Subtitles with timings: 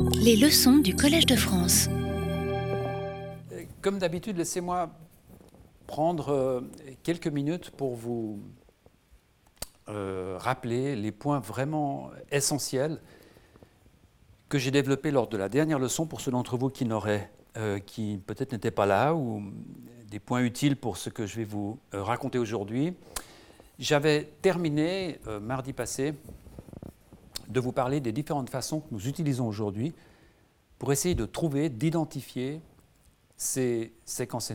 [0.00, 1.88] Les leçons du Collège de France.
[3.80, 4.90] Comme d'habitude, laissez-moi
[5.86, 6.60] prendre euh,
[7.02, 8.40] quelques minutes pour vous
[9.88, 13.00] euh, rappeler les points vraiment essentiels
[14.48, 17.78] que j'ai développés lors de la dernière leçon pour ceux d'entre vous qui n'auraient, euh,
[17.78, 19.42] qui peut-être n'étaient pas là, ou
[20.10, 22.94] des points utiles pour ce que je vais vous raconter aujourd'hui.
[23.78, 26.14] J'avais terminé mardi passé
[27.48, 29.92] de vous parler des différentes façons que nous utilisons aujourd'hui
[30.78, 32.60] pour essayer de trouver, d'identifier
[33.36, 34.52] ces séquences.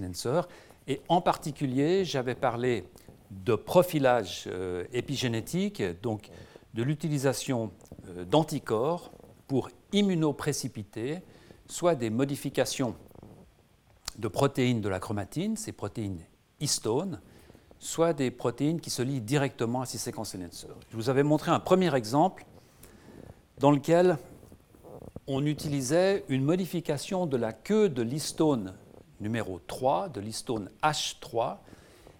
[0.88, 2.86] Et en particulier, j'avais parlé
[3.32, 6.30] de profilage euh, épigénétique, donc
[6.74, 7.72] de l'utilisation
[8.08, 9.12] euh, d'anticorps
[9.48, 11.20] pour immunoprécipiter
[11.68, 12.96] soit des modifications
[14.18, 16.22] de protéines de la chromatine, ces protéines
[16.60, 17.22] histones,
[17.80, 20.36] soit des protéines qui se lient directement à ces séquences.
[20.90, 22.46] Je vous avais montré un premier exemple
[23.60, 24.18] dans lequel
[25.26, 28.74] on utilisait une modification de la queue de l'histone
[29.20, 31.58] numéro 3, de l'histone H3,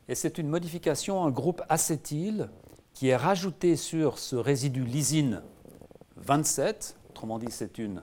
[0.10, 2.50] et c'est une modification, un groupe acétyl
[2.94, 5.44] qui est rajouté sur ce résidu lysine
[6.18, 8.02] 27, autrement dit c'est une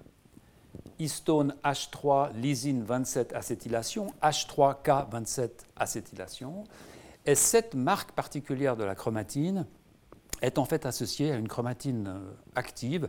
[0.99, 6.65] histone H3 lysine 27 acétylation, H3K27 acétylation,
[7.27, 9.67] et cette marque particulière de la chromatine
[10.41, 13.09] est en fait associée à une chromatine euh, active,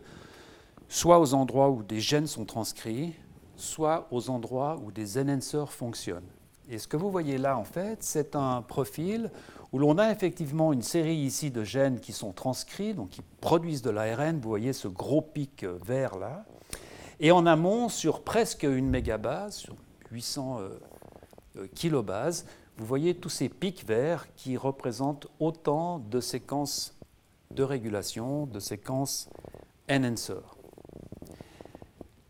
[0.88, 3.14] soit aux endroits où des gènes sont transcrits,
[3.56, 6.28] soit aux endroits où des enhancers fonctionnent.
[6.68, 9.30] Et ce que vous voyez là, en fait, c'est un profil
[9.72, 13.82] où l'on a effectivement une série ici de gènes qui sont transcrits, donc qui produisent
[13.82, 14.38] de l'ARN.
[14.40, 16.44] Vous voyez ce gros pic euh, vert là.
[17.20, 19.76] Et en amont, sur presque une mégabase, sur
[20.10, 26.95] 800 euh, kilobases, vous voyez tous ces pics verts qui représentent autant de séquences
[27.50, 29.28] de régulation, de séquences
[29.90, 30.34] enhancer.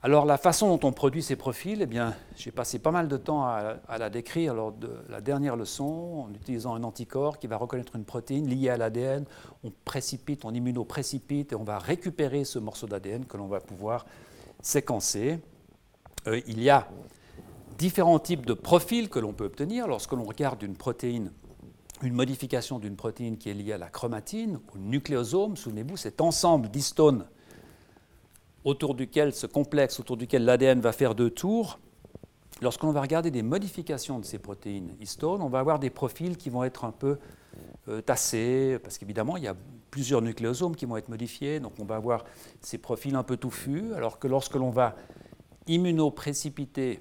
[0.02, 3.16] Alors la façon dont on produit ces profils, eh bien, j'ai passé pas mal de
[3.16, 7.56] temps à, la décrire lors de la dernière leçon en utilisant un anticorps qui va
[7.56, 9.24] reconnaître une protéine liée à l'ADN.
[9.64, 14.06] On précipite, on immunoprécipite et on va récupérer ce morceau d'ADN que l'on va pouvoir
[14.62, 15.40] séquencer.
[16.28, 16.86] Euh, il y a
[17.76, 21.32] différents types de profils que l'on peut obtenir lorsque l'on regarde une protéine
[22.02, 26.68] une modification d'une protéine qui est liée à la chromatine, au nucléosome, souvenez-vous, cet ensemble
[26.68, 27.26] d'histones
[28.64, 31.78] autour duquel, ce complexe autour duquel l'ADN va faire deux tours,
[32.60, 36.50] lorsqu'on va regarder des modifications de ces protéines histones, on va avoir des profils qui
[36.50, 37.18] vont être un peu
[37.88, 39.56] euh, tassés, parce qu'évidemment, il y a
[39.90, 42.24] plusieurs nucléosomes qui vont être modifiés, donc on va avoir
[42.60, 44.96] ces profils un peu touffus, alors que lorsque l'on va
[45.68, 47.00] immunoprécipiter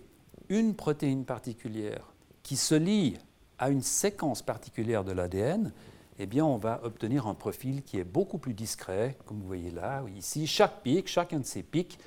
[0.50, 2.14] une protéine particulière
[2.44, 3.18] qui se lie
[3.60, 5.72] à une séquence particulière de l'ADN,
[6.18, 9.72] eh bien, on va obtenir un profil qui est beaucoup plus discret, comme vous voyez
[9.72, 10.48] là, ici.
[10.48, 12.00] Chaque pic, chacun de ces pics,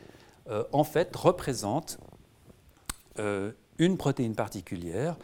[0.49, 1.99] euh, en fait, représente
[3.19, 5.17] euh, une protéine particulière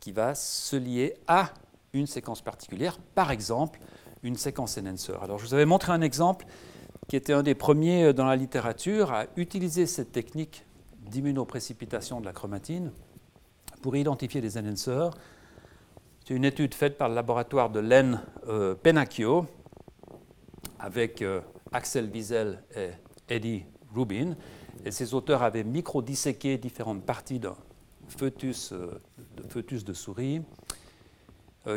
[0.00, 1.52] qui va se lier à
[1.92, 3.78] une séquence particulière, par exemple
[4.22, 5.12] une séquence enhancer.
[5.20, 6.46] Alors, je vous avais montré un exemple
[7.08, 10.64] qui était un des premiers euh, dans la littérature à utiliser cette technique
[11.00, 12.92] d'immunoprécipitation de la chromatine
[13.82, 15.10] pour identifier des enhancers
[16.24, 19.46] c'est une étude faite par le laboratoire de Len euh, Penacchio
[20.78, 21.40] avec euh,
[21.72, 22.90] Axel Wiesel et
[23.28, 24.36] Eddie Rubin.
[24.84, 27.56] Et ces auteurs avaient micro-disséqué différentes parties d'un
[28.06, 29.00] fœtus, euh,
[29.36, 30.42] de fœtus de souris,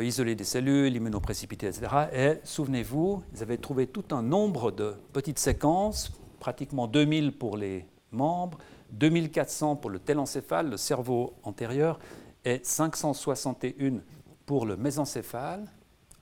[0.00, 1.86] isolé des cellules, immunoprécipité, etc.
[2.12, 7.86] Et souvenez-vous, ils avaient trouvé tout un nombre de petites séquences, pratiquement 2000 pour les
[8.10, 8.58] membres,
[8.90, 12.00] 2400 pour le télencéphale, le cerveau antérieur,
[12.44, 14.00] et 561
[14.46, 15.66] pour le mésencéphale,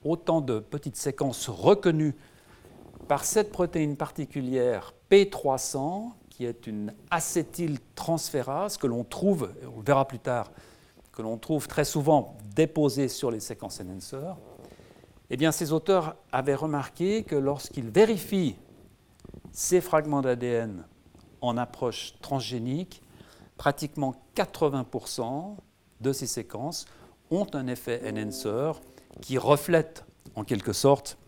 [0.02, 2.16] autant de petites séquences reconnues
[3.06, 10.18] par cette protéine particulière P300, qui est une acétyltransférase que l'on trouve, on verra plus
[10.18, 10.50] tard,
[11.12, 14.36] que l'on trouve très souvent déposée sur les séquences enhancers,
[15.30, 18.56] eh bien, ces auteurs avaient remarqué que lorsqu'ils vérifient
[19.52, 20.84] ces fragments d'ADN
[21.40, 23.02] en approche transgénique,
[23.56, 25.56] pratiquement 80%
[26.00, 26.86] de ces séquences
[27.30, 28.72] ont un effet enhancer
[29.20, 30.04] qui reflète
[30.34, 31.18] en quelque sorte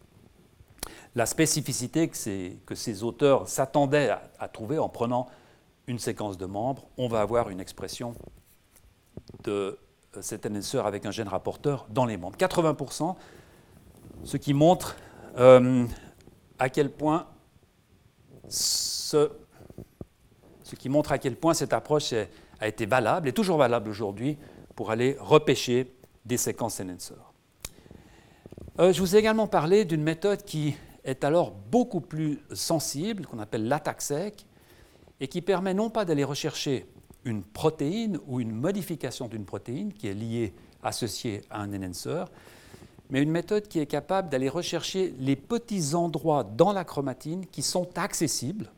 [1.14, 5.28] la spécificité que ces, auteurs s'attendaient à, trouver en prenant
[5.87, 6.87] une séquence de membres.
[6.98, 8.14] On va avoir une expression
[9.44, 9.78] de
[10.20, 12.37] cet enhancer avec un gène rapporteur dans les membres.
[12.37, 13.14] 80%,
[14.25, 14.96] ce qui montre
[15.38, 15.87] euh,
[16.58, 17.26] à quel point
[18.48, 19.31] ce
[20.78, 22.12] qui montre à quel point cette approche
[22.60, 24.37] a été valable, et toujours valable aujourd'hui,
[24.76, 25.93] pour aller repêcher
[26.25, 27.14] des séquences enhancer.
[28.78, 33.67] Je vous ai également parlé d'une méthode qui est alors beaucoup plus sensible, qu'on appelle
[33.67, 34.46] l'attaque sec,
[35.19, 36.87] et qui permet non pas d'aller rechercher
[37.25, 42.25] une protéine ou une modification d'une protéine qui est liée, associée à un enhancer,
[43.11, 47.62] mais une méthode qui est capable d'aller rechercher les petits endroits dans la chromatine qui
[47.62, 48.70] sont accessibles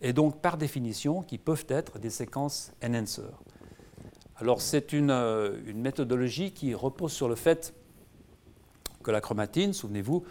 [0.00, 3.22] et donc par définition qui peuvent être des séquences enhancer.
[4.38, 7.74] Alors c'est une, euh, une, méthodologie qui repose sur le fait
[9.02, 10.24] que la chromatine, souvenez-vous,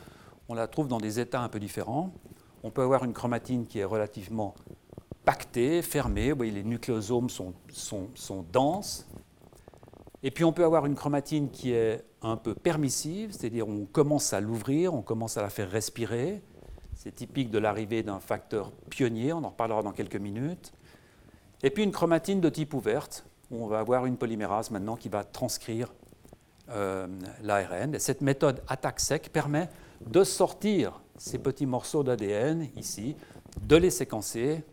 [0.48, 2.14] on la trouve dans des états un peu différents.
[2.62, 4.54] On peut avoir une chromatine qui est relativement
[5.24, 9.08] pactée, fermée, voyez, les nucléosomes sont, sont, sont denses.
[10.22, 14.34] Et puis on peut avoir une chromatine qui est un peu permissive, c'est-à-dire on commence
[14.34, 16.44] à l'ouvrir, on commence à la faire respirer.
[16.94, 20.74] C'est typique de l'arrivée d'un facteur pionnier, on en reparlera dans quelques minutes.
[21.64, 25.24] Et puis une chromatine de type ouverte, on va avoir une polymérase maintenant qui va
[25.24, 25.94] transcrire
[26.70, 27.08] euh,
[27.42, 27.96] l'ARN.
[27.96, 29.70] Et cette méthode attaque sec permet
[30.06, 33.16] de sortir ces petits morceaux d'ADN ici,
[33.62, 34.64] de les séquencer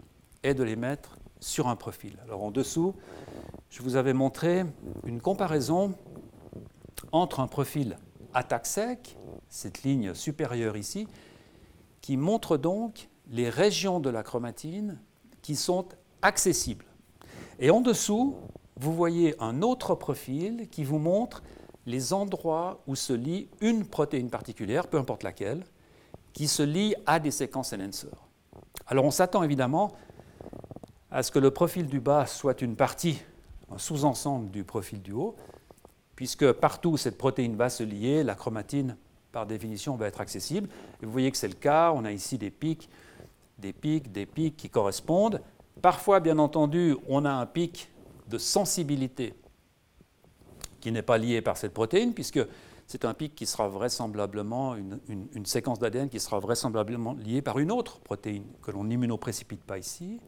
[0.43, 2.17] et de les mettre sur un profil.
[2.25, 2.95] Alors en dessous,
[3.71, 4.65] je vous avais montré
[5.05, 5.95] une comparaison
[7.13, 7.97] entre un profil
[8.35, 9.17] attaque sec,
[9.49, 11.07] cette ligne supérieure ici,
[12.01, 14.99] qui montre donc les régions de la chromatine
[15.43, 15.87] qui sont
[16.23, 16.87] accessibles.
[17.59, 18.37] Et en dessous,
[18.77, 21.43] vous voyez un autre profil qui vous montre
[21.87, 25.65] les endroits où se lie une protéine particulière, peu importe laquelle,
[26.33, 28.09] qui se lie à des séquences enhancer.
[28.87, 29.93] Alors on s'attend évidemment
[31.11, 33.21] à ce que le profil du bas soit une partie,
[33.71, 35.37] un sous-ensemble du profil du haut,
[36.17, 38.97] puisque partout où cette protéine va se lier, la chromatine,
[39.31, 40.69] par définition, va être accessible.
[41.03, 42.89] Et vous voyez que c'est le cas, on a ici des pics,
[43.59, 45.41] des pics, des pics qui correspondent.
[45.81, 47.91] Parfois, bien entendu, on a un pic
[48.29, 49.35] de sensibilité
[50.81, 52.41] qui n'est pas lié par cette protéine, puisque
[52.87, 57.73] c'est un pic qui sera vraisemblablement une, séquence d'ADN qui sera vraisemblablement liée par une
[57.73, 60.21] autre protéine que l'on n'immunoprécipite pas ici.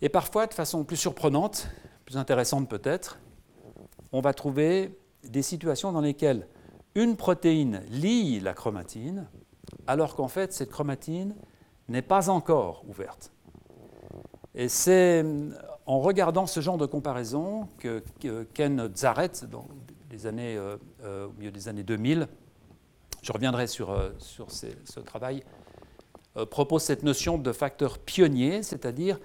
[0.00, 1.68] Et parfois, de façon plus surprenante,
[2.06, 3.18] plus intéressante peut-être,
[4.12, 6.46] on va trouver des situations dans lesquelles
[6.94, 9.28] une protéine lie la chromatine,
[9.86, 11.34] alors qu'en fait, cette chromatine
[11.88, 13.32] n'est pas encore ouverte.
[14.54, 15.24] Et c'est
[15.88, 18.02] en regardant ce genre de comparaison que,
[18.52, 19.66] Ken Zaret, dans
[20.10, 22.28] les années, euh, euh, au milieu des années 2000,
[23.22, 25.42] je reviendrai sur, euh, ce travail,
[26.50, 29.18] propose cette notion de facteurs pionniers, c'est-à-dire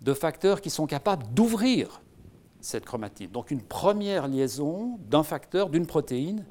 [0.00, 2.00] de facteurs qui sont capables d'ouvrir
[2.60, 3.30] cette chromatine.
[3.30, 6.46] Donc une première liaison d'un facteur, d'une protéine,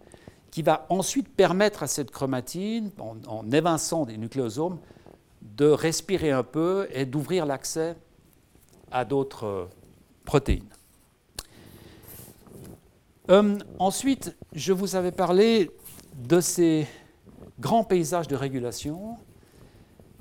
[0.51, 4.77] qui va ensuite permettre à cette chromatine, en, en évinçant des nucléosomes,
[5.41, 7.97] de respirer un peu et d'ouvrir l'accès
[8.95, 9.65] à d'autres euh,
[10.23, 10.69] protéines.
[13.29, 15.69] Euh, ensuite, je vous avais parlé
[16.15, 16.87] de ces
[17.59, 19.17] grands paysages de régulation,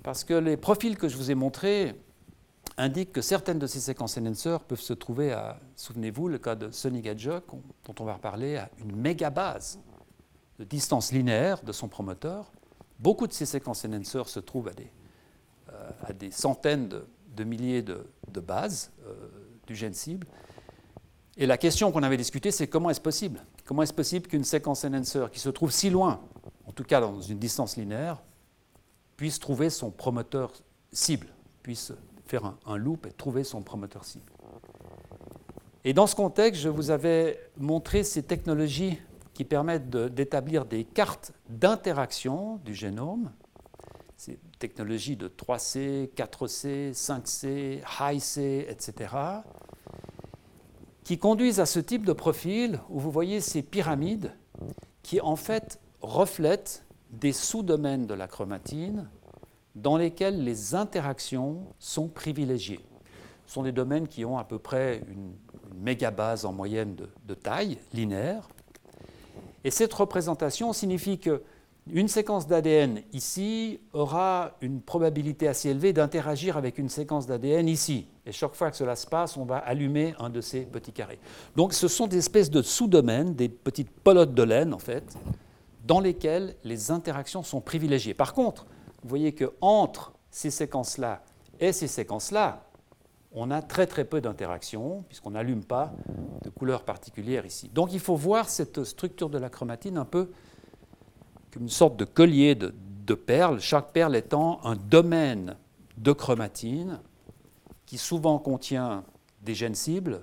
[0.02, 1.94] parce que les profils que je vous ai montrés
[2.76, 6.72] indiquent que certaines de ces séquences enhancers peuvent se trouver à, souvenez-vous, le cas de
[6.72, 7.44] Sonic Hedgehog,
[7.86, 9.78] dont on va reparler, à une mégabase
[10.58, 12.50] de distance linéaire de son promoteur.
[12.98, 14.90] Beaucoup de ces séquences enhancers se trouvent à des,
[15.72, 18.06] euh, à des centaines de, de milliers de,
[18.40, 19.14] bases euh,
[19.66, 20.26] du gène cible.
[21.36, 23.40] Et la question qu'on avait discutée, c'est comment est-ce possible?
[23.64, 26.20] Comment est-ce possible qu'une séquence enhancer qui se trouve si loin,
[26.66, 28.22] en tout cas dans une distance linéaire,
[29.16, 30.52] puisse trouver son promoteur
[30.92, 31.28] cible,
[31.62, 31.92] puisse
[32.26, 34.30] faire un, loop et trouver son promoteur cible?
[35.84, 38.98] Et dans ce contexte, je vous avais montré ces technologies
[39.34, 43.30] qui permettent d'établir des cartes d'interaction du génome
[44.68, 49.14] technologies de 3C, 4C, 5C, High-C, etc.,
[51.04, 54.32] qui conduisent à ce type de profil où vous voyez ces pyramides
[55.02, 59.10] qui en fait reflètent des sous-domaines de la chromatine
[59.74, 62.80] dans lesquels les interactions sont privilégiées.
[63.46, 65.34] Ce sont des domaines qui ont à peu près une,
[65.76, 68.48] mégabase en moyenne de, de taille linéaire.
[69.64, 71.42] Et cette représentation signifie que
[71.92, 78.06] une séquence d'ADN ici aura une probabilité assez élevée d'interagir avec une séquence d'ADN ici.
[78.24, 81.18] Et chaque fois que cela se passe, on va allumer un de ces petits carrés.
[81.56, 85.04] Donc ce sont des espèces de sous-domaines, des petites pelotes de laine en fait,
[85.86, 88.14] dans lesquelles les interactions sont privilégiées.
[88.14, 88.64] Par contre,
[89.02, 91.22] vous voyez que entre ces séquences-là
[91.60, 92.64] et ces séquences-là,
[93.36, 95.92] on a très très peu d'interactions, puisqu'on n'allume pas
[96.42, 97.68] de couleur particulière ici.
[97.74, 100.30] Donc il faut voir cette structure de la chromatine un peu
[101.56, 105.56] une sorte de collier de, perles, chaque perle étant un domaine
[105.96, 107.00] de chromatine
[107.86, 109.04] qui souvent contient
[109.42, 110.22] des gènes cibles,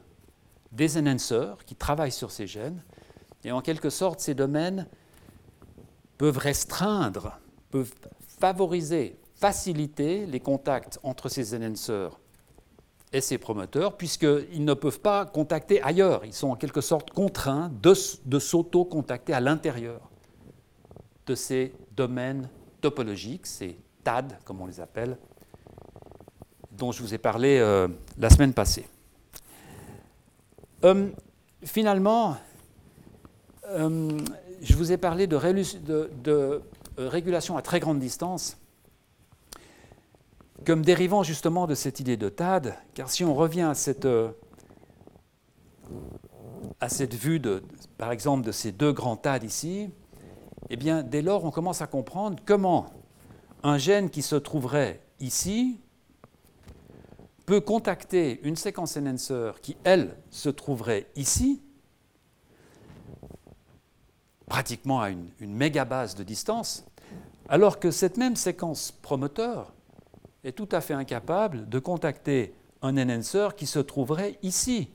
[0.71, 2.83] des enhancers qui travaillent sur ces gènes,
[3.43, 4.87] et en quelque sorte ces domaines
[6.17, 7.93] peuvent restreindre, peuvent
[8.39, 12.19] favoriser, faciliter les contacts entre ces enhancers
[13.13, 16.25] et ses promoteurs, puisqu'ils ne peuvent pas contacter ailleurs.
[16.25, 20.10] Ils sont en quelque sorte contraints de s'auto-contacter à l'intérieur
[21.25, 22.49] de ces domaines
[22.81, 25.17] topologiques, ces TAD, comme on les appelle,
[26.71, 27.87] dont je vous ai parlé euh,
[28.17, 28.87] la semaine passée.
[30.83, 31.09] Euh,
[31.63, 32.37] finalement,
[33.67, 34.17] euh,
[34.61, 35.37] je vous ai parlé de,
[36.23, 36.61] de,
[36.97, 38.57] régulation à très grande distance
[40.65, 44.07] comme dérivant justement de cette idée de TAD, car si on revient à cette,
[46.79, 47.63] à cette vue, de,
[47.97, 49.89] par exemple, de ces deux grands TAD ici,
[50.73, 52.85] eh bien, dès lors, on commence à comprendre comment
[53.61, 55.81] un gène qui se trouverait ici
[57.45, 61.61] peut contacter une séquence enhancer qui, elle, se trouverait ici,
[64.47, 66.85] pratiquement à une, une mégabase de distance,
[67.49, 69.73] alors que cette même séquence promoteur
[70.45, 74.89] est tout à fait incapable de contacter un enhancer qui se trouverait ici,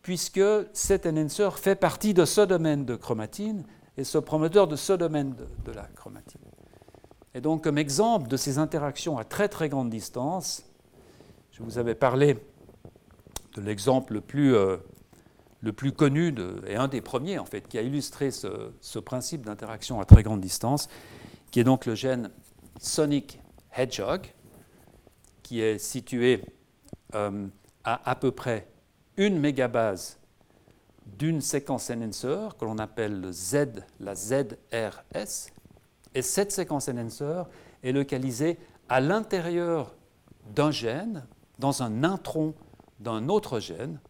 [0.00, 0.40] puisque
[0.72, 5.34] cet enhancer fait partie de ce domaine de chromatine et ce promoteur de ce domaine
[5.64, 6.40] de, la chromatine.
[7.34, 10.64] Et donc, comme exemple de ces interactions à très très grande distance,
[11.52, 12.38] je vous avais parlé
[13.54, 14.76] de l'exemple le plus, euh,
[15.60, 16.34] le plus connu
[16.66, 20.40] et un des premiers en fait qui a illustré ce, principe d'interaction à très grande
[20.40, 20.88] distance,
[21.50, 22.30] qui est donc le gène
[22.80, 23.40] Sonic
[23.76, 24.26] Hedgehog,
[25.42, 26.44] qui est situé
[27.14, 27.46] euh,
[27.84, 28.68] à à peu près
[29.16, 30.18] une mégabase
[31.06, 35.50] d'une séquence enhancer que l'on appelle le Z, la ZRS.
[36.14, 37.42] Et cette séquence enhancer
[37.82, 38.58] est localisée
[38.88, 39.94] à l'intérieur
[40.54, 41.26] d'un gène,
[41.58, 42.54] dans un intron
[43.00, 44.00] d'un autre gène.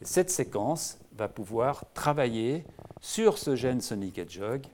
[0.00, 2.64] Et cette séquence va pouvoir travailler
[3.00, 4.66] sur ce gène Sonic Hedgehog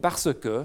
[0.00, 0.64] parce que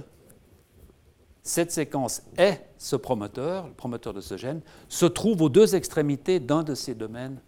[1.44, 6.40] cette séquence est ce promoteur, le promoteur de ce gène, se trouve aux deux extrémités
[6.40, 7.40] d'un de ces domaines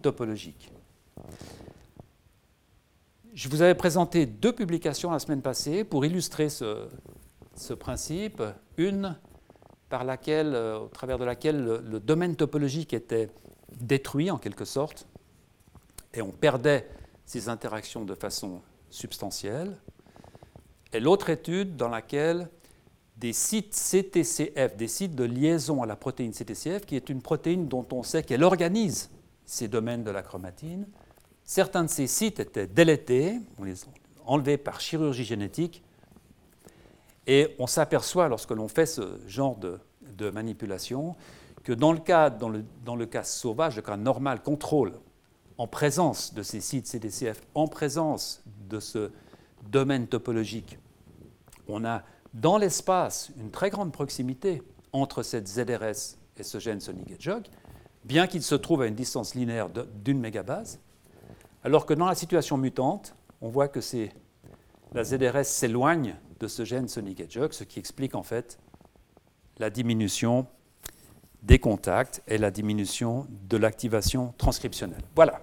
[0.00, 0.70] topologique.
[3.34, 6.88] Je vous avais présenté deux publications la semaine passée pour illustrer ce,
[7.78, 8.42] principe.
[8.76, 9.16] Une
[9.88, 13.30] par laquelle, euh, au travers de laquelle le, domaine topologique était
[13.80, 15.06] détruit en quelque sorte,
[16.14, 16.88] et on perdait
[17.24, 19.76] ces interactions de façon substantielle.
[20.92, 22.48] Et l'autre étude dans laquelle
[23.16, 27.68] des sites CTCF, des sites de liaison à la protéine CTCF, qui est une protéine
[27.68, 29.10] dont on sait qu'elle organise
[29.50, 30.86] ces domaines de la chromatine.
[31.42, 33.86] Certains de ces sites étaient délétés, on les a
[34.24, 35.82] enlevés par chirurgie génétique,
[37.26, 39.80] et on s'aperçoit lorsque l'on fait ce genre de,
[40.30, 41.16] manipulation
[41.64, 44.92] que dans le, cas, sauvage, le cas normal, contrôle,
[45.58, 49.10] en présence de ces sites CDCF, en présence de ce
[49.68, 50.78] domaine topologique,
[51.66, 52.04] on a
[52.34, 57.46] dans l'espace une très grande proximité entre cette ZRS et ce gène Sonic Hedgehog,
[58.04, 59.68] bien qu'il se trouve à une distance linéaire
[60.02, 60.78] d'une mégabase,
[61.64, 63.80] alors que dans la situation mutante, on voit que
[64.92, 68.58] la ZRS s'éloigne de ce gène Sonic Hedgehog, ce qui explique en fait
[69.58, 70.46] la diminution
[71.42, 75.02] des contacts et la diminution de l'activation transcriptionnelle.
[75.14, 75.42] Voilà.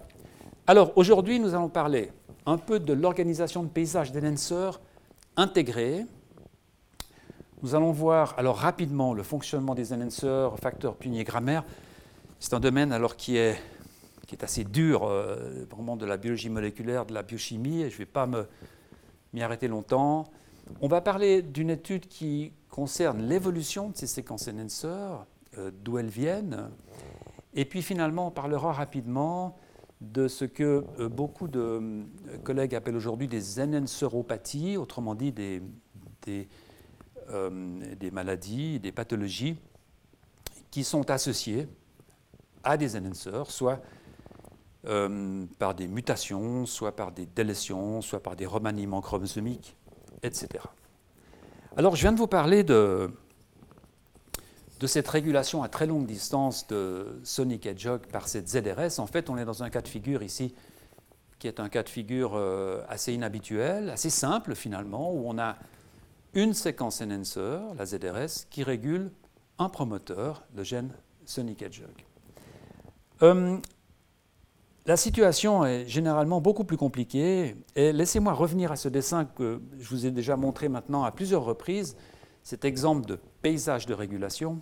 [0.65, 2.11] Alors aujourd'hui, nous allons parler
[2.45, 4.79] un peu de l'organisation de paysage d'enhancers
[5.35, 6.05] intégrés.
[7.61, 11.63] Nous allons voir alors rapidement le fonctionnement des enhancers, facteurs, puniers, grammaire.
[12.39, 13.59] C'est un domaine alors qui est,
[14.27, 17.95] qui est assez dur, euh, vraiment de la biologie moléculaire, de la biochimie, et je
[17.95, 18.29] ne vais pas
[19.33, 20.25] m'y arrêter longtemps.
[20.79, 25.25] On va parler d'une étude qui concerne l'évolution de ces séquences enhancers,
[25.57, 26.69] euh, d'où elles viennent,
[27.55, 29.57] et puis finalement on parlera rapidement
[29.99, 32.03] de ce que euh, beaucoup de
[32.43, 35.63] collègues appellent aujourd'hui des enhanceropathies, autrement dit des,
[36.27, 39.57] des maladies, des pathologies
[40.69, 41.67] qui sont associées
[42.67, 43.79] à des enhancers, soit
[44.85, 49.75] euh, par des mutations, soit par des délétions, soit par des remaniements chromosomiques,
[50.21, 50.47] etc.
[51.77, 53.09] Alors je viens de vous parler de,
[54.79, 58.99] de cette régulation à très longue distance de Sonic Hedgehog par cette ZRS.
[58.99, 60.53] En fait, on est dans un cas de figure ici
[61.39, 65.55] qui est un cas de figure euh, assez inhabituel, assez simple finalement, où on a
[66.33, 69.11] une séquence enhancer, la ZRS, qui régule
[69.59, 70.91] un promoteur, le gène
[71.25, 72.06] Sonic Hedgehog.
[73.23, 73.57] Euh,
[74.85, 77.55] la situation est généralement beaucoup plus compliquée.
[77.75, 81.43] Et laissez-moi revenir à ce dessin que je vous ai déjà montré maintenant à plusieurs
[81.43, 81.97] reprises,
[82.43, 84.59] cet exemple de paysage de régulation,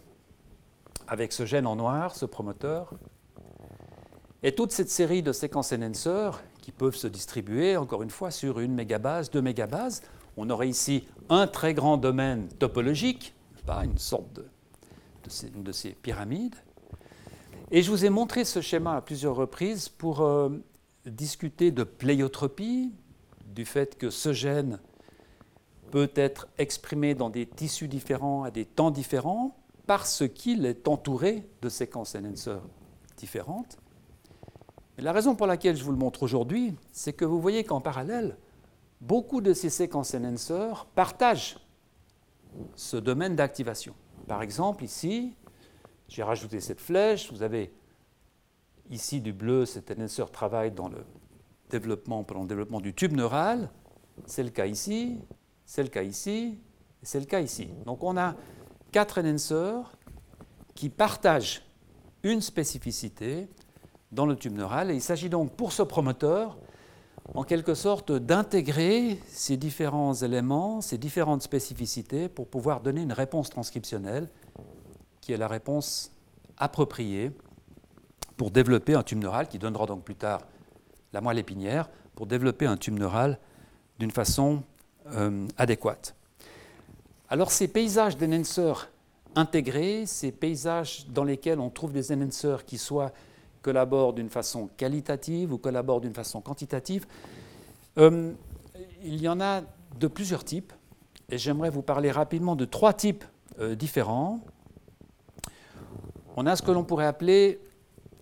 [1.08, 2.96] avec ce gène en noir, ce promoteur,
[4.42, 8.60] et toute cette série de séquences enhancers qui peuvent se distribuer, encore une fois, sur
[8.60, 10.04] une mégabase, deux mégabases.
[10.38, 13.34] On aurait ici un très grand domaine topologique,
[13.68, 14.40] une sorte
[15.56, 16.56] de ces, pyramides.
[17.72, 20.50] Et je vous ai montré ce schéma à plusieurs reprises pour euh,
[21.06, 22.94] discuter de pléiotropie,
[23.46, 24.80] du fait que ce gène
[25.92, 29.56] peut être exprimé dans des tissus différents à des temps différents
[29.88, 32.58] parce qu'il est entouré de séquences enhancer
[33.18, 33.78] différentes.
[34.98, 38.38] La raison pour laquelle je vous le montre aujourd'hui, c'est que vous voyez qu'en parallèle,
[39.02, 41.58] beaucoup de ces séquences enhancers partagent
[42.76, 43.94] ce domaine d'activation.
[44.28, 45.34] Par exemple, ici,
[46.08, 47.74] j'ai rajouté cette flèche, vous avez
[48.90, 51.04] ici du bleu, cet enhancer travaille dans le
[51.70, 53.70] développement, pendant le développement du tube neural,
[54.26, 55.20] c'est le cas ici,
[55.66, 56.60] c'est le cas ici,
[57.02, 57.70] et c'est le cas ici.
[57.86, 58.36] Donc on a
[58.92, 59.98] quatre enhancers
[60.76, 61.64] qui partagent
[62.24, 63.48] une spécificité
[64.12, 66.58] dans le tube neural, et il s'agit donc pour ce promoteur
[67.34, 73.50] en quelque sorte d'intégrer ces différents éléments, ces différentes spécificités pour pouvoir donner une réponse
[73.50, 74.30] transcriptionnelle
[75.26, 76.12] qui est la réponse
[76.56, 77.32] appropriée
[78.38, 80.42] pour développer un tube neural qui donnera donc plus tard
[81.14, 83.40] la moelle épinière, pour développer un tube neural
[83.98, 84.62] d'une façon
[85.08, 86.16] euh, adéquate.
[87.28, 88.92] Alors ces paysages d'enhancers
[89.34, 93.12] intégrés, ces paysages dans lesquels on trouve des enhancers qui soient
[93.64, 97.08] collaborent d'une façon qualitative ou collaborent d'une façon quantitative.
[97.98, 98.32] Euh,
[99.04, 99.62] il y en a
[100.00, 100.72] de plusieurs types,
[101.30, 103.26] et j'aimerais vous parler rapidement de trois types
[103.60, 104.42] euh, différents.
[106.36, 107.60] On a ce que l'on pourrait appeler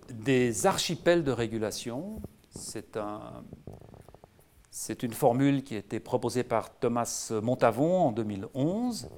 [0.10, 2.22] des archipels de régulation.
[2.52, 3.44] C'est un,
[4.70, 9.10] c'est une formule qui a été proposée par Thomas Montavon en 2011.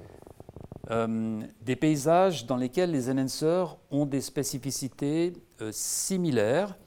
[0.90, 6.78] Euh, des paysages dans lesquels les enhancers ont des spécificités euh, similaires.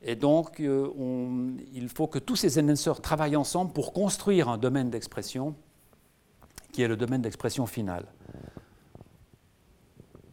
[0.00, 0.90] Et donc, euh,
[1.72, 5.56] il faut que tous ces enhancers travaillent ensemble pour construire un domaine d'expression
[6.72, 8.06] qui est le domaine d'expression final.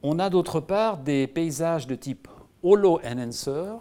[0.01, 2.29] On a d'autre part des paysages de type
[2.63, 3.77] holo enhancer,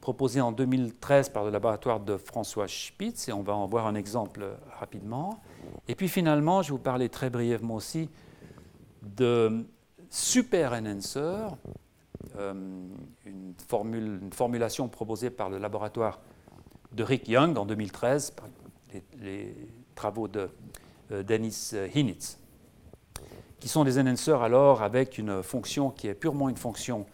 [0.00, 3.96] proposés en 2013 par le laboratoire de François Spitz, et on va en voir un
[3.96, 4.46] exemple
[4.78, 5.40] rapidement.
[5.88, 8.08] Et puis finalement, je vais vous parler très brièvement aussi
[9.02, 9.66] de
[10.08, 11.48] super enhancer,
[12.38, 12.54] euh,
[13.24, 13.54] une,
[14.32, 16.20] formulation proposée par le laboratoire
[16.92, 18.46] de Rick Young en 2013, par
[19.20, 19.52] les,
[19.96, 20.48] travaux de
[21.10, 22.38] euh, Dennis Hinitz,
[23.60, 27.06] qui sont des enhancers alors avec une fonction qui est purement une fonction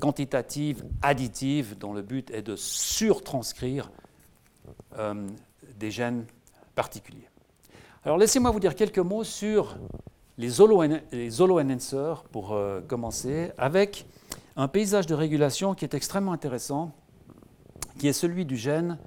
[0.00, 3.90] quantitative, additive, dont le but est de surtranscrire
[4.98, 5.28] euh,
[5.78, 6.26] des gènes
[6.74, 7.28] particuliers.
[8.04, 9.76] Alors laissez-moi vous dire quelques mots sur
[10.38, 14.06] les holo-enhancers pour euh, commencer, avec
[14.56, 16.92] un paysage de régulation qui est extrêmement intéressant,
[17.98, 18.98] qui est celui du gène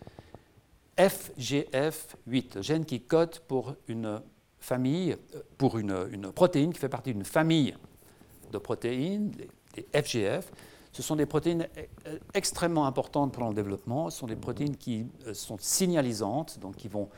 [0.97, 4.21] FGF8, gène qui code pour une
[4.65, 7.75] famille, euh, pour une, protéine qui fait partie d'une famille
[8.51, 9.31] de protéines,
[9.75, 10.51] les FGF.
[10.91, 11.67] Ce sont des protéines
[12.07, 14.09] euh, extrêmement importantes pendant le développement.
[14.09, 17.09] Ce sont des protéines qui sont signalisantes, donc qui vont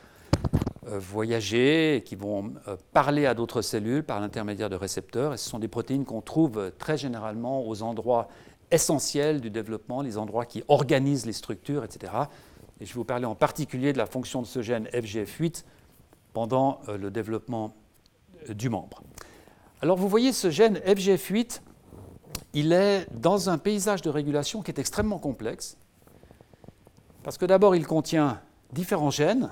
[0.88, 5.34] euh, voyager, qui vont euh, parler à d'autres cellules par l'intermédiaire de récepteurs.
[5.34, 8.28] Et ce sont des protéines qu'on trouve très généralement aux endroits
[8.70, 12.12] essentiels du développement, les endroits qui organisent les structures, etc.
[12.80, 15.64] Et je vais vous parler en particulier de la fonction de ce gène FGF8
[16.32, 17.74] pendant euh, le développement
[18.48, 19.02] du membre.
[19.80, 21.60] Alors vous voyez ce gène FGF8,
[22.54, 25.76] il est dans un paysage de régulation qui est extrêmement complexe,
[27.22, 28.40] parce que d'abord il contient
[28.72, 29.50] différents gènes,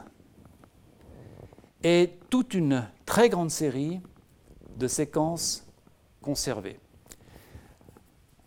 [1.83, 4.01] et toute une très grande série
[4.77, 5.65] de séquences
[6.21, 6.81] conservées.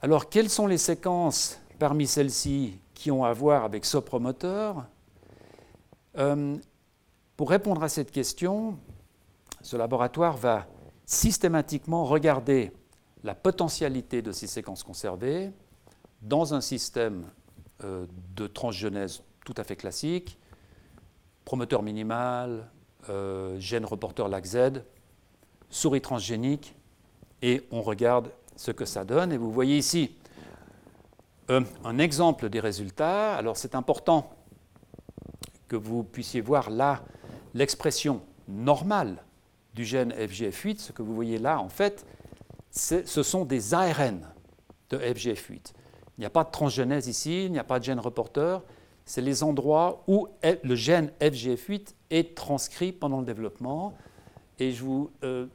[0.01, 4.85] Alors, quelles sont les séquences parmi celles-ci qui ont à voir avec ce promoteur
[6.17, 6.57] euh,
[7.39, 8.77] Pour répondre à cette question,
[9.61, 10.67] ce laboratoire va
[11.05, 12.73] systématiquement regarder
[13.23, 15.53] la potentialité de ces séquences conservées
[16.21, 17.23] dans un système
[17.85, 20.37] euh, de transgenèse tout à fait classique,
[21.45, 22.69] promoteur minimal,
[23.07, 24.83] euh, gène reporter LAC-Z,
[25.69, 26.75] souris transgénique,
[27.41, 29.31] et on regarde ce que ça donne.
[29.31, 30.13] Et vous voyez ici
[31.49, 33.37] euh, un exemple des résultats.
[33.37, 34.29] Alors c'est important
[35.69, 37.01] que vous puissiez voir là
[37.53, 39.23] l'expression normale
[39.73, 40.79] du gène FGF8.
[40.79, 42.05] Ce que vous voyez là, en fait,
[42.71, 44.27] ce sont des ARN
[44.89, 45.73] de FGF8.
[46.17, 48.61] Il n'y a pas de transgenèse ici, il n'y a pas de gène reporter.
[49.05, 53.93] C'est les endroits où le gène FGF8 est transcrit pendant le développement.
[54.59, 55.47] Et je vous, euh,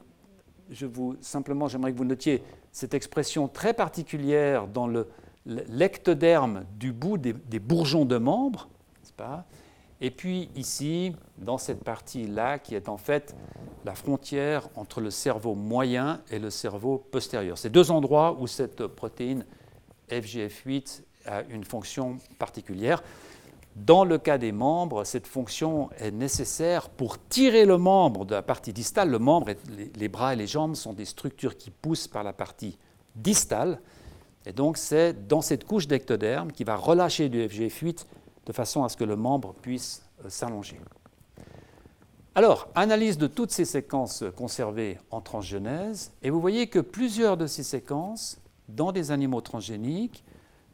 [0.69, 5.07] je vous simplement, j'aimerais que vous notiez cette expression très particulière dans le
[5.45, 8.67] l'ectoderme du bout des, bourgeons de membres,
[9.15, 9.45] pas?
[10.01, 13.35] Et puis ici, dans cette partie-là, qui est en fait
[13.85, 17.57] la frontière entre le cerveau moyen et le cerveau postérieur.
[17.57, 19.45] C'est deux endroits où cette protéine
[20.09, 23.03] FGF8 a une fonction particulière.
[23.75, 28.41] Dans le cas des membres, cette fonction est nécessaire pour tirer le membre de la
[28.41, 29.09] partie distale.
[29.09, 29.51] Le membre,
[29.95, 32.77] les bras et les jambes sont des structures qui poussent par la partie
[33.15, 33.79] distale.
[34.45, 38.05] Et donc c'est dans cette couche d'ectoderme qui va relâcher du FGF8
[38.45, 40.79] de façon à ce que le membre puisse euh, s'allonger.
[42.35, 47.47] Alors, analyse de toutes ces séquences conservées en transgenèse, et vous voyez que plusieurs de
[47.47, 50.23] ces séquences, dans des animaux transgéniques,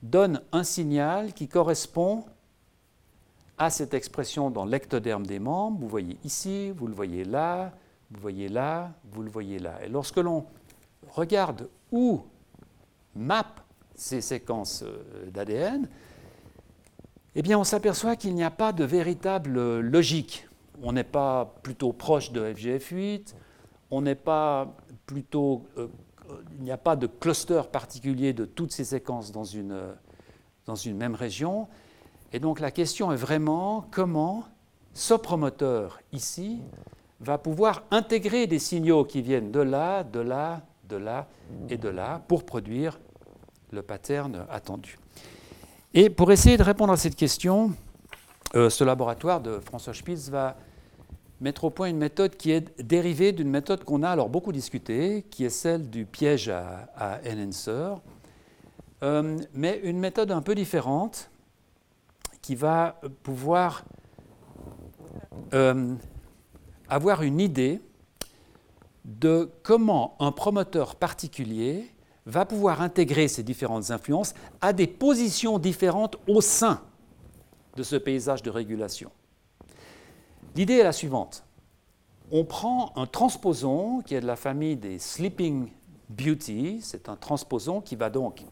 [0.01, 2.25] donnent un signal qui correspond
[3.57, 5.79] à cette expression dans l'ectoderme des membres.
[5.79, 7.71] Vous voyez ici, vous le voyez là,
[8.09, 9.77] vous le voyez là, vous le voyez là.
[9.83, 10.45] Et lorsque l'on
[11.11, 12.21] regarde où
[13.15, 13.45] map
[13.93, 15.87] ces séquences euh, d'ADN,
[17.35, 20.47] eh bien on s'aperçoit qu'il n'y a pas de véritable logique.
[20.83, 23.35] On n'est pas plutôt proche de FGF8,
[23.91, 25.67] on n'est pas plutôt...
[25.77, 25.87] Euh,
[26.57, 29.77] il n'y a pas de cluster particulier de toutes ces séquences dans une,
[30.65, 31.67] dans une même région.
[32.31, 34.45] Et donc la question est vraiment comment
[34.93, 36.61] ce promoteur ici
[37.19, 41.27] va pouvoir intégrer des signaux qui viennent de là, de là, de là
[41.69, 42.99] et de là pour produire
[43.71, 44.97] le pattern attendu.
[45.93, 47.73] Et pour essayer de répondre à cette question,
[48.55, 50.55] euh, ce laboratoire de François Spitz va
[51.41, 55.25] mettre au point une méthode qui est dérivée d'une méthode qu'on a alors beaucoup discutée,
[55.29, 57.95] qui est celle du piège à, à enhancer,
[59.03, 61.29] euh, mais une méthode un peu différente
[62.41, 63.83] qui va pouvoir
[65.53, 65.93] euh,
[66.87, 67.81] avoir une idée
[69.03, 71.90] de comment un promoteur particulier
[72.25, 76.81] va pouvoir intégrer ces différentes influences à des positions différentes au sein
[77.75, 79.11] de ce paysage de régulation.
[80.55, 81.43] L'idée est la suivante.
[82.31, 85.69] On prend un transposon qui est de la famille des Sleeping
[86.09, 88.43] Beauty, c'est un transposon qui va donc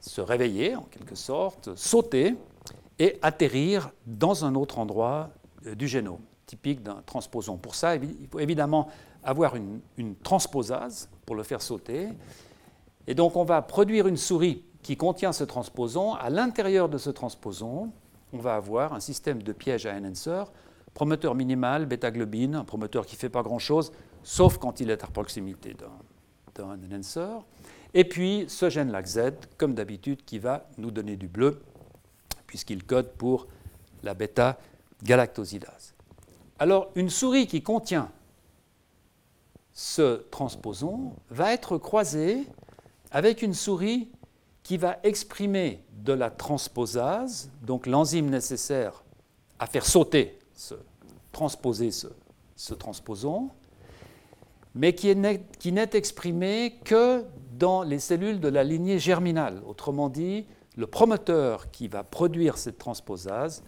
[0.00, 2.34] se réveiller en quelque sorte, sauter
[2.98, 5.30] et atterrir dans un autre endroit
[5.66, 7.56] euh, du génome, typique d'un transposon.
[7.56, 8.88] Pour ça, il faut évidemment
[9.22, 12.08] avoir une, une, transposase pour le faire sauter.
[13.06, 16.14] Et donc on va produire une souris qui contient ce transposon.
[16.14, 17.90] À l'intérieur de ce transposon,
[18.32, 20.44] on va avoir un système de piège à enhancer,
[20.94, 25.06] promoteur minimal, bêta-globine, un promoteur qui ne fait pas grand-chose, sauf quand il est à
[25.06, 25.76] proximité
[26.54, 27.26] d'un enhancer.
[27.94, 31.62] Et puis ce gène LAC-Z, comme d'habitude, qui va nous donner du bleu
[32.46, 33.46] puisqu'il code pour
[34.02, 35.94] la bêta-galactosidase.
[36.58, 38.10] Alors, une souris qui contient
[39.72, 42.46] ce transposon va être croisée
[43.12, 44.08] avec une souris
[44.62, 49.04] qui va exprimer de la transposase, donc l'enzyme nécessaire
[49.58, 50.38] à faire sauter,
[51.30, 53.50] transposer ce, transposon,
[54.74, 57.24] mais qui n'est exprimé que
[57.58, 59.62] dans les cellules de la lignée germinale.
[59.66, 60.46] Autrement dit,
[60.76, 63.62] le promoteur qui va produire cette transposase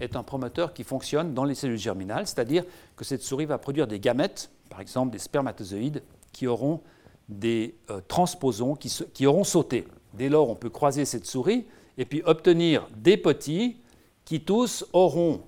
[0.00, 2.64] est un promoteur qui fonctionne dans les cellules germinales, c'est-à-dire
[2.96, 6.02] que cette souris va produire des gamètes, par exemple des spermatozoïdes,
[6.32, 6.82] qui auront
[7.28, 9.86] des euh, transposons qui, qui, auront sauté.
[10.14, 11.66] Dès lors, on peut croiser cette souris
[11.98, 13.76] et puis obtenir des petits
[14.24, 15.42] qui tous auront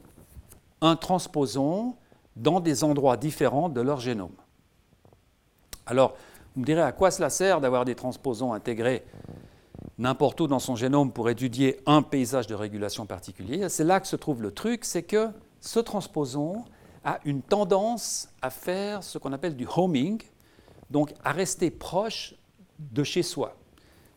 [0.81, 1.97] un transposon
[2.37, 4.35] dans des endroits différents de leur génome.
[5.87, 6.15] Alors,
[6.55, 9.05] vous me direz à quoi cela sert d'avoir des transposons intégrés
[9.99, 13.69] n'importe où dans son génome pour étudier un paysage de régulation particulier?
[13.69, 15.29] C'est là que se trouve le truc, c'est que
[15.61, 16.65] ce transposon
[17.05, 20.21] a une tendance à faire ce qu'on appelle du homing,
[20.95, 22.37] donc à rester proche
[22.79, 23.57] de chez soi.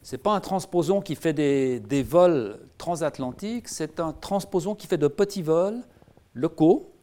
[0.04, 4.86] Ce n'est pas un transposon qui fait des, des vols transatlantiques, c'est un transposon qui
[4.86, 5.82] fait de petits vols
[6.36, 6.94] locaux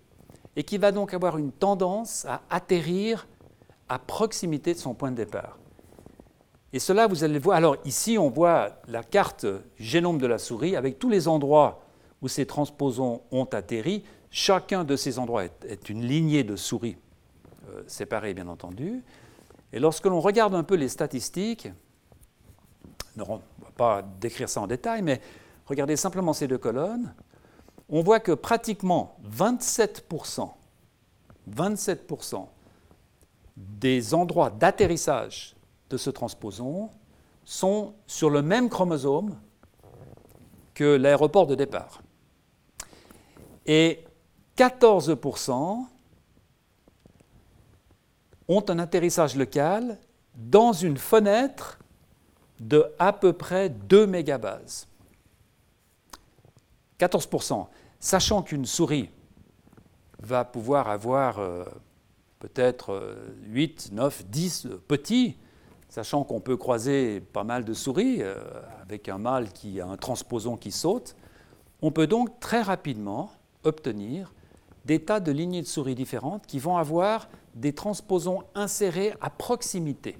[0.54, 3.26] et qui va donc avoir une tendance à atterrir
[3.88, 5.58] à proximité de son point de départ.
[6.72, 7.56] Et cela, vous allez le voir.
[7.56, 9.44] Alors ici, on voit la carte
[9.76, 11.82] génome de la souris avec tous les endroits
[12.22, 14.04] où ces transposons ont atterri.
[14.30, 16.96] Chacun de ces endroits est, une lignée de souris
[17.70, 19.02] euh, séparées, bien entendu.
[19.74, 21.68] Et lorsque l'on regarde un peu les statistiques,
[23.18, 25.20] on ne va pas décrire ça en détail, mais
[25.66, 27.12] regardez simplement ces deux colonnes,
[27.88, 30.48] on voit que pratiquement 27%,
[31.50, 32.46] 27%
[33.56, 35.56] des endroits d'atterrissage
[35.90, 36.90] de ce transposon
[37.44, 39.37] sont sur le même chromosome
[40.72, 42.00] que l'aéroport de départ.
[43.66, 44.04] Et
[44.56, 45.84] 14%
[48.48, 49.98] ont un atterrissage local
[50.35, 51.78] dans une fenêtre
[52.61, 54.88] de à peu près 2 mégabases.
[56.98, 57.66] 14%.
[57.98, 59.11] sachant qu'une souris
[60.20, 61.64] va pouvoir avoir euh,
[62.38, 65.37] peut-être 8, 9, 10 petits,
[65.88, 68.37] sachant qu'on peut croiser pas mal de souris euh,
[68.83, 71.16] avec un mâle qui a un transposon qui saute,
[71.83, 73.30] on peut donc très rapidement
[73.64, 74.33] obtenir
[74.84, 80.16] des tas de lignées de souris différentes qui vont avoir des transposons insérés à proximité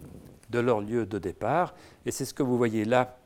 [0.51, 1.75] de leur lieu de départ.
[2.07, 3.19] Et c'est ce que vous voyez là,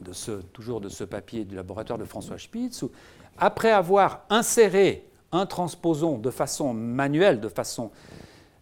[0.00, 2.90] de ce, toujours de ce papier du laboratoire de François Spitz, où
[3.38, 7.90] après avoir inséré un transposon de façon manuelle, de façon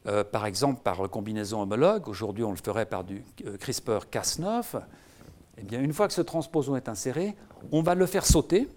[0.06, 4.82] euh, par exemple par combinaison homologue, aujourd'hui on le ferait par du euh, CRISPR-Cas9,
[5.58, 7.36] eh bien, une fois que ce transposon est inséré,
[7.72, 8.68] on va le faire sauter,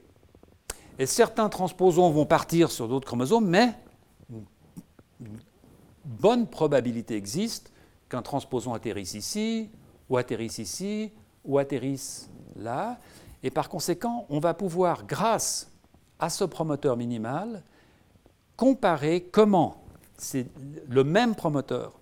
[1.00, 3.74] et certains transposons vont partir sur d'autres chromosomes, mais
[5.20, 5.38] une
[6.06, 7.72] bonne probabilité existe
[8.10, 9.70] qu'un transposon atterrisse ici,
[10.10, 11.12] ou atterrisse ici,
[11.44, 12.98] ou atterrisse là,
[13.44, 15.72] et par conséquent, on va pouvoir, grâce
[16.20, 17.62] à ce promoteur minimal,
[18.56, 19.84] comparer comment
[20.90, 21.94] le même promoteur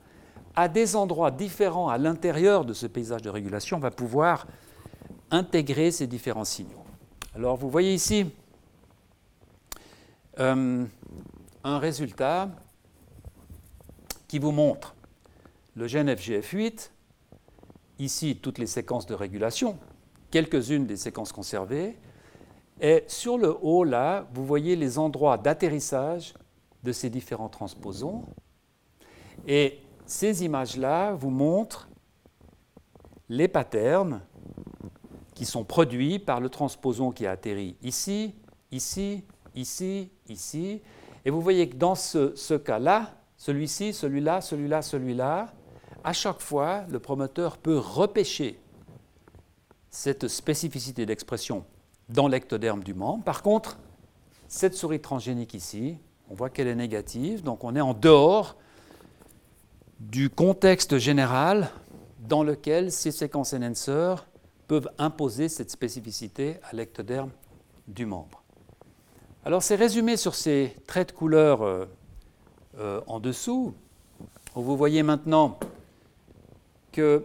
[0.55, 4.47] à des endroits différents à l'intérieur de ce paysage de régulation va pouvoir
[5.31, 6.84] intégrer ces différents signaux.
[7.36, 8.27] Alors vous voyez ici
[10.39, 10.86] euh,
[11.63, 12.50] un résultat
[14.28, 14.95] qui vous montre
[15.76, 16.91] le gène FGF8,
[18.00, 19.78] ici toutes les séquences de régulation,
[20.32, 21.98] quelques-unes des séquences conservées,
[22.82, 26.34] et sur le haut là, vous voyez les endroits d'atterrissage
[26.84, 28.24] de ces différents transposons.
[29.48, 31.89] Et ces images-là vous montrent
[33.30, 34.21] les patterns
[35.34, 38.36] qui sont produits par le transposon qui a atterri ici,
[38.71, 39.24] ici,
[39.56, 40.81] ici, ici.
[41.25, 45.53] Et vous voyez que dans ce, cas-là, celui-ci, celui-là, celui-là, celui-là,
[46.03, 48.59] à chaque fois, le promoteur peut repêcher
[49.89, 51.65] cette spécificité d'expression
[52.09, 53.23] dans l'ectoderme du membre.
[53.23, 53.79] Par contre,
[54.47, 55.97] cette souris transgénique ici,
[56.29, 58.55] on voit qu'elle est négative, donc on est en dehors
[59.99, 61.69] du contexte général
[62.19, 64.15] dans lequel ces séquences enhancer
[64.67, 67.31] peuvent imposer cette spécificité à l'ectoderme
[67.88, 68.44] du membre.
[69.47, 71.86] Alors c'est résumé sur ces traits de couleur euh,
[72.79, 73.75] euh, en dessous,
[74.55, 75.60] où vous voyez maintenant
[76.91, 77.23] que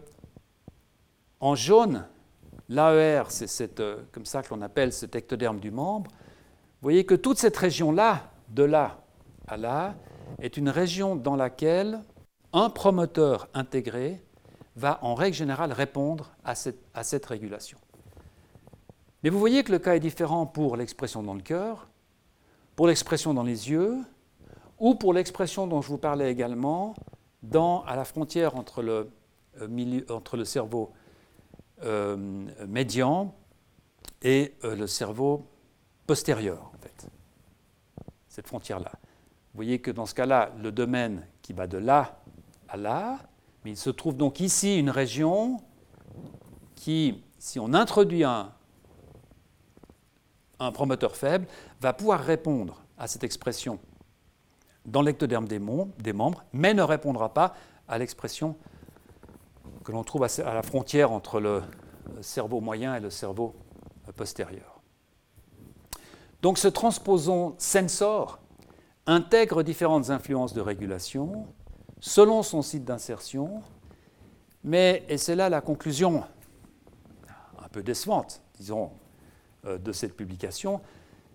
[1.41, 2.07] en jaune,
[2.69, 7.15] l'AER, c'est euh, comme ça que l'on appelle cet ectoderme du membre, vous voyez que
[7.15, 8.99] toute cette région-là de là
[9.49, 9.95] à là
[10.43, 12.03] est une région dans laquelle
[12.53, 14.23] un promoteur intégré
[14.77, 17.79] va en règle générale répondre à cette, à cette régulation.
[19.23, 21.90] Mais vous voyez que le cas est différent pour l'expression dans le cœur,
[22.77, 23.99] pour l'expression dans les yeux,
[24.79, 26.95] ou pour l'expression dont je vous parlais également
[27.87, 29.11] à la frontière entre le,
[29.61, 30.93] euh, milieu, entre le cerveau
[31.83, 32.17] euh,
[32.67, 33.35] médian
[34.23, 35.47] et euh, le cerveau
[36.07, 36.71] postérieur
[38.31, 38.93] cette frontière-là.
[38.95, 42.23] Vous voyez que dans ce cas-là, le domaine qui va de là
[42.69, 43.19] à là,
[43.65, 45.61] mais il se trouve donc ici une région
[46.77, 48.53] qui, si on introduit un,
[50.61, 51.47] un promoteur faible,
[51.81, 53.79] va pouvoir répondre à cette expression
[54.85, 57.55] dans l'ectoderme des, membres, mais ne répondra pas
[57.89, 58.57] à l'expression
[59.85, 61.63] que l'on trouve à la frontière entre le
[62.21, 63.55] cerveau moyen et le cerveau
[64.17, 64.81] postérieur.
[66.43, 68.39] Donc ce transposon sensor
[69.07, 71.47] intègre différentes influences de régulation
[72.01, 73.63] selon son site d'insertion,
[74.65, 76.25] mais, et c'est là la conclusion
[77.63, 78.91] un peu décevante, disons,
[79.65, 80.81] de cette publication,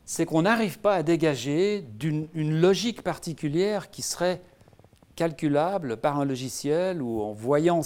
[0.03, 4.41] c'est qu'on n'arrive pas à dégager une logique particulière qui serait
[5.15, 7.81] calculable par un logiciel ou en voyant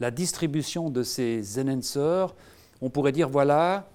[0.00, 2.34] la distribution de ces enhancers,
[2.80, 3.88] on pourrait dire voilà,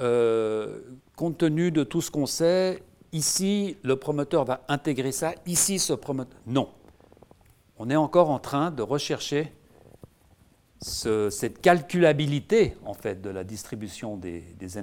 [0.00, 0.80] euh,
[1.16, 5.92] compte tenu de tout ce qu'on sait, ici, le promoteur va intégrer ça, ici, ce
[5.92, 6.38] promoteur.
[6.46, 6.68] Non.
[7.78, 9.52] On est encore en train de rechercher
[10.84, 14.78] cette calculabilité, en fait, de la distribution des, des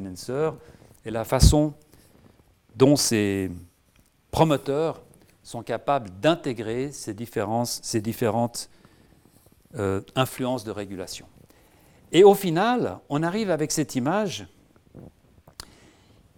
[1.05, 1.73] et la façon
[2.75, 3.51] dont ces
[4.31, 5.03] promoteurs
[5.43, 7.15] sont capables d'intégrer ces,
[7.63, 8.69] ces différentes
[9.75, 11.27] euh, influences de régulation.
[12.11, 14.47] Et au final, on arrive avec cette image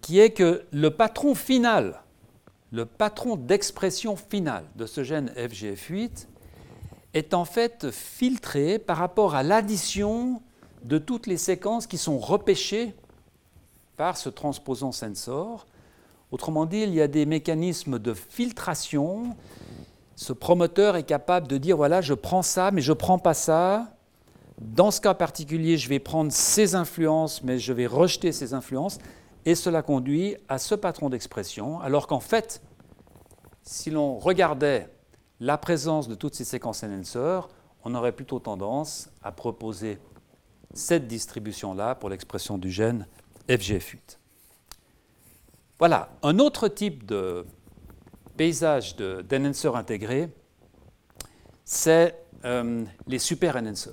[0.02, 2.02] qui est que le patron final,
[2.70, 6.26] le patron d'expression finale de ce gène FGF8
[7.14, 10.42] est en fait filtré par rapport à l'addition
[10.84, 12.94] de toutes les séquences qui sont repêchées
[13.96, 15.66] par ce transposant sensor.
[16.30, 19.36] Autrement dit, il y a des mécanismes de filtration.
[20.16, 23.34] Ce promoteur est capable de dire voilà, je prends ça, mais je ne prends pas
[23.34, 23.94] ça.
[24.60, 28.98] Dans ce cas particulier, je vais prendre ces influences, mais je vais rejeter ces influences
[29.46, 32.62] et cela conduit à ce patron d'expression, alors qu'en fait,
[33.62, 34.88] si l'on regardait
[35.44, 37.50] la présence de toutes ces séquences enhancers,
[37.84, 39.98] on aurait plutôt tendance à proposer
[40.72, 43.06] cette distribution-là pour l'expression du gène
[43.50, 44.16] FGF8.
[45.78, 47.44] Voilà, un autre type de
[48.38, 50.30] paysage d'enhancers intégrés,
[51.66, 53.92] c'est euh, les super enhancers.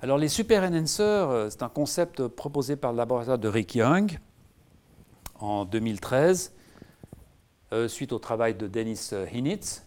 [0.00, 4.18] Alors les super enhancers, euh, c'est un concept proposé par le laboratoire de Rick Young
[5.38, 6.52] en 2013,
[7.72, 9.84] euh, suite au travail de Dennis Hinitz.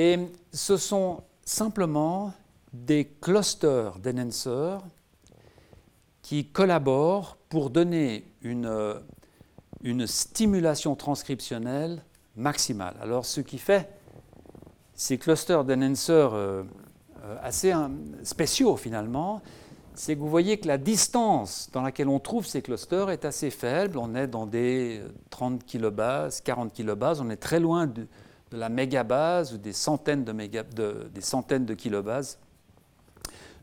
[0.00, 0.16] Et
[0.52, 2.32] ce sont simplement
[2.72, 4.80] des clusters d'enhancers
[6.22, 8.94] qui collaborent pour donner une,
[9.82, 12.00] une stimulation transcriptionnelle
[12.36, 12.94] maximale.
[13.00, 13.90] Alors ce qui fait
[14.94, 16.62] ces clusters d'enhancers euh,
[17.24, 17.90] euh, assez hein,
[18.22, 19.42] spéciaux finalement,
[19.96, 23.50] c'est que vous voyez que la distance dans laquelle on trouve ces clusters est assez
[23.50, 23.98] faible.
[23.98, 28.06] On est dans des 30 kilobases, 40 kilobases, on est très loin de,
[28.50, 32.38] de la mégabase ou des centaines de, kilobases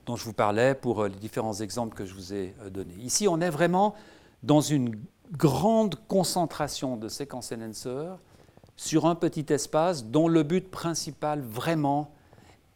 [0.06, 2.94] dont je vous parlais pour euh, les différents exemples que je vous ai euh, donnés.
[3.00, 3.96] Ici, on est vraiment
[4.44, 4.96] dans une
[5.32, 8.20] grande concentration de séquences enhancers
[8.76, 12.12] sur un petit espace dont le but principal vraiment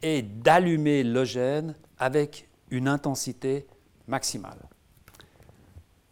[0.02, 3.66] est d'allumer le gène avec une intensité
[4.08, 4.58] maximale.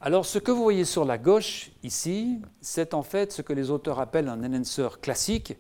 [0.01, 3.71] Alors ce que vous voyez sur la gauche ici, c'est en fait ce que les
[3.71, 5.57] auteurs appellent un enhancer classique,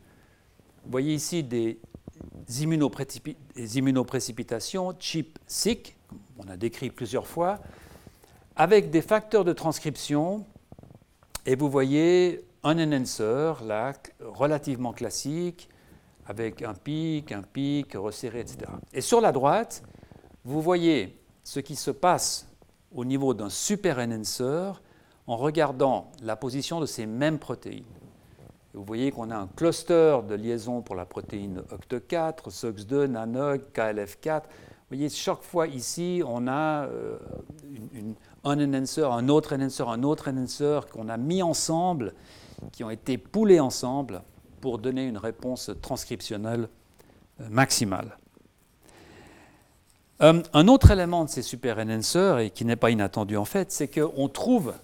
[0.88, 1.78] vous voyez ici des,
[2.62, 5.98] immunoprécipitations chip sick,
[6.38, 7.58] on a décrit plusieurs fois,
[8.56, 10.46] avec des facteurs de transcription.
[11.44, 15.68] Et vous voyez un enhancer, là, relativement classique,
[16.26, 18.60] avec un pic, un pic resserré, etc.
[18.94, 19.82] Et sur la droite,
[20.42, 22.48] vous voyez ce qui se passe
[22.94, 24.72] au niveau d'un super enhancer
[25.26, 27.84] en regardant la position de ces mêmes protéines.
[28.74, 34.42] Vous voyez qu'on a un cluster de liaison pour la protéine OCT4, SOX2, NANOG, KLF4.
[34.42, 37.18] Vous voyez, chaque fois ici, on a euh,
[38.44, 42.14] un enhancer, un autre enhancer, un autre enhancer qu'on a mis ensemble,
[42.72, 44.22] qui ont été poulés ensemble
[44.60, 46.68] pour donner une réponse transcriptionnelle
[47.40, 48.18] euh, maximale.
[50.20, 53.70] Euh, un autre élément de ces super enhancers, et qui n'est pas inattendu en fait,
[53.70, 54.74] c'est qu'on trouve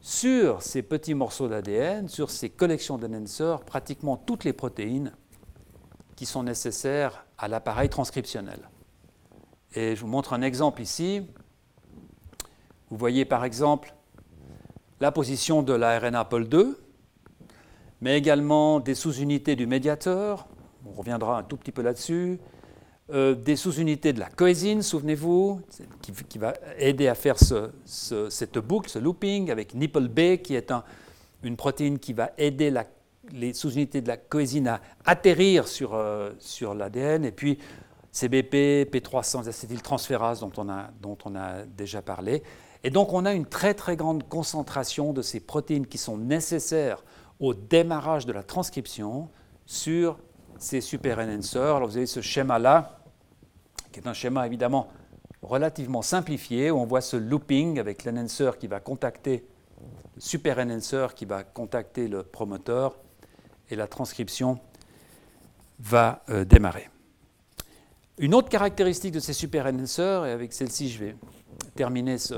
[0.00, 5.12] sur ces petits morceaux d'ADN, sur ces collections d'enhancers, pratiquement toutes les protéines
[6.16, 8.68] qui sont nécessaires à l'appareil transcriptionnel.
[9.74, 11.26] Et je vous montre un exemple ici.
[12.90, 13.94] Vous voyez par exemple
[15.00, 16.78] la position de l'ARN Pol 2,
[18.00, 20.48] mais également des sous-unités du médiateur,
[20.84, 22.40] on reviendra un tout petit peu là-dessus,
[23.12, 25.60] euh, des sous-unités de la coésine, souvenez-vous,
[26.00, 27.36] qui, va aider à faire
[27.84, 30.72] cette boucle, ce looping, avec Nipple B, qui est
[31.42, 32.72] une protéine qui va aider
[33.32, 36.30] les sous-unités de la coésine à atterrir sur, euh,
[36.76, 37.58] l'ADN, et puis
[38.12, 42.42] CBP, P300, acétyltransférase, dont on, a, dont on a déjà parlé.
[42.82, 47.04] Et donc on a une très très grande concentration de ces protéines qui sont nécessaires
[47.38, 49.28] au démarrage de la transcription
[49.66, 50.18] sur
[50.58, 51.76] ces super enhancers.
[51.76, 52.99] Alors vous avez ce schéma-là
[53.92, 54.88] qui est un schéma évidemment
[55.42, 59.46] relativement simplifié, où on voit ce looping avec l'enhancer qui va contacter,
[60.14, 62.98] le super enhancer qui va contacter le promoteur,
[63.70, 64.58] et la transcription
[65.78, 66.88] va euh, démarrer.
[68.18, 71.16] Une autre caractéristique de ces super enhancers, et avec celle-ci je vais
[71.74, 72.34] terminer, ce,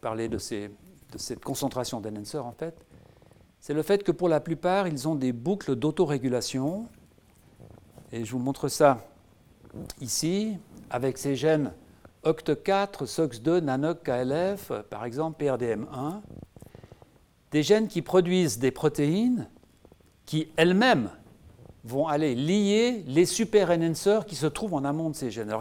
[0.00, 2.84] parler de, de, cette concentration d'enhancers en fait,
[3.60, 6.86] c'est le fait que pour la plupart, ils ont des boucles d'autorégulation.
[8.12, 9.04] Et je vous montre ça
[10.00, 10.56] ici,
[10.90, 11.72] avec ces gènes
[12.24, 16.20] OCT4, SOX2, NANOC, KLF, par exemple PRDM1,
[17.50, 19.48] des gènes qui produisent des protéines
[20.26, 21.10] qui elles-mêmes
[21.84, 25.54] vont aller lier les super enhancers qui se trouvent en amont de ces gènes.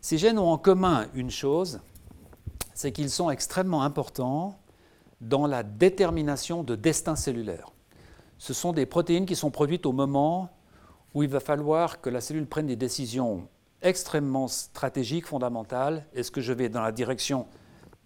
[0.00, 1.80] ces gènes ont en commun une chose,
[2.74, 4.58] c'est qu'ils sont extrêmement importants
[5.20, 7.68] dans la détermination de destin cellulaire.
[8.38, 10.50] Ce sont des protéines qui sont produites au moment
[11.14, 13.48] où il va falloir que la cellule prenne des décisions
[13.82, 16.06] extrêmement stratégiques, fondamentales.
[16.14, 17.46] Est-ce que je vais dans la direction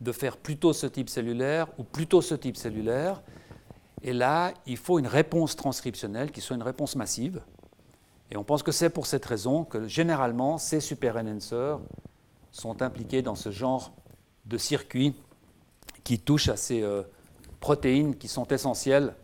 [0.00, 3.22] de faire plutôt ce type cellulaire ou plutôt ce type cellulaire?
[4.02, 7.42] Et là, il faut une réponse transcriptionnelle qui soit une réponse massive.
[8.30, 11.78] Et on pense que c'est pour cette raison que généralement ces super enhancers
[12.50, 13.92] sont impliqués dans ce genre
[14.46, 15.14] de circuit
[16.02, 17.02] qui touche à ces euh,
[17.60, 19.14] protéines qui sont essentielles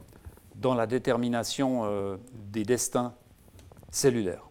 [0.54, 2.16] dans la détermination euh,
[2.52, 3.14] des destins
[3.92, 4.50] cellulaire.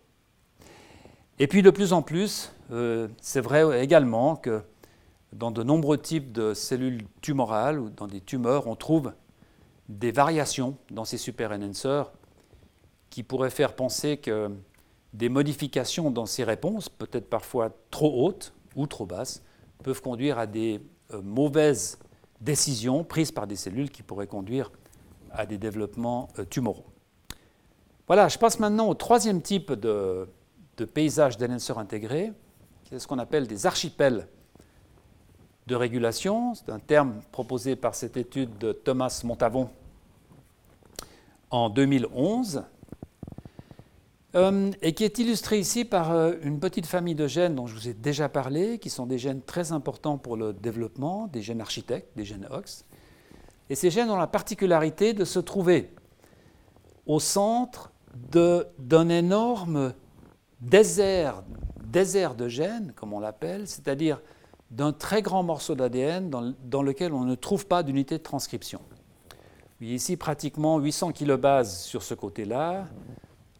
[1.39, 4.61] Et puis de plus en plus, euh, c'est vrai également que
[5.33, 9.11] dans de nombreux types de cellules tumorales ou dans des tumeurs, on trouve
[9.89, 12.11] des variations dans ces super-enhancers
[13.09, 14.49] qui pourraient faire penser que
[15.13, 19.43] des modifications dans ces réponses, peut-être parfois trop hautes ou trop basses,
[19.83, 20.79] peuvent conduire à des
[21.13, 21.99] euh, mauvaises
[22.39, 24.71] décisions prises par des cellules qui pourraient conduire
[25.31, 26.90] à des développements euh, tumoraux.
[28.11, 30.27] Voilà, je passe maintenant au troisième type de,
[30.93, 32.33] paysage d'enhancers intégrés,
[32.89, 34.27] c'est ce qu'on appelle des archipels
[35.67, 36.53] de régulation.
[36.53, 39.69] C'est un terme proposé par cette étude de Thomas Montavon
[41.51, 42.65] en 2011
[44.35, 47.75] euh, et qui est illustré ici par euh, une petite famille de gènes dont je
[47.75, 51.61] vous ai déjà parlé, qui sont des gènes très importants pour le développement, des gènes
[51.61, 52.83] architectes, des gènes OX.
[53.69, 55.93] Et ces gènes ont la particularité de se trouver
[57.05, 59.93] au centre d'un énorme
[60.59, 61.43] désert,
[61.83, 64.21] désert de gènes, comme on l'appelle, c'est-à-dire
[64.69, 68.81] d'un très grand morceau d'ADN dans, lequel on ne trouve pas d'unité de transcription.
[69.81, 72.87] Ici pratiquement 800 kilobases sur ce côté-là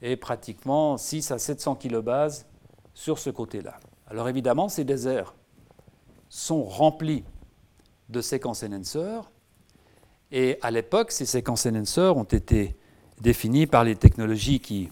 [0.02, 2.46] et pratiquement 6 à 700 kilobases
[2.94, 3.78] sur ce côté-là.
[4.08, 5.36] Alors évidemment, ces déserts
[6.30, 7.24] sont remplis
[8.10, 9.30] de séquences enhancers
[10.32, 12.78] et à l'époque, ces séquences enhancers ont été
[13.22, 14.90] définies par les technologies qui,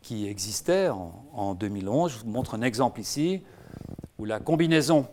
[0.00, 2.12] qui existaient en, en 2011.
[2.12, 3.42] Je vous montre un exemple ici
[4.18, 5.06] où la combinaison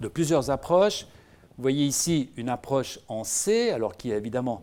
[0.00, 1.04] de plusieurs approches.
[1.56, 4.62] Vous voyez ici une approche en C, alors qui est évidemment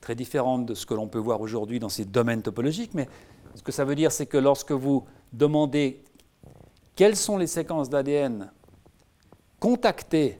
[0.00, 3.08] très différente de ce que l'on peut voir aujourd'hui dans ces domaines topologiques, mais
[3.54, 6.04] ce que ça veut dire, c'est que lorsque vous demandez
[6.94, 8.50] quelles sont les séquences d'ADN
[9.58, 10.38] contactées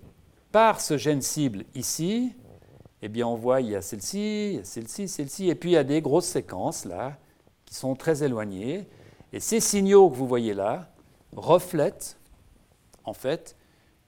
[0.52, 2.32] par ce gène cible ici,
[3.06, 5.84] eh bien on voit il y a celle-ci, celle-ci, celle-ci, et puis il y a
[5.84, 7.16] des grosses séquences là
[7.64, 8.88] qui sont très éloignées.
[9.32, 10.90] Et ces signaux que vous voyez là
[11.36, 12.18] reflètent
[13.04, 13.54] en fait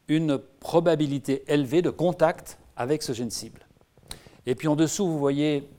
[0.09, 3.69] une probabilité élevée de contact avec ce gène cible.
[4.47, 5.71] Et puis en dessous, vous voyez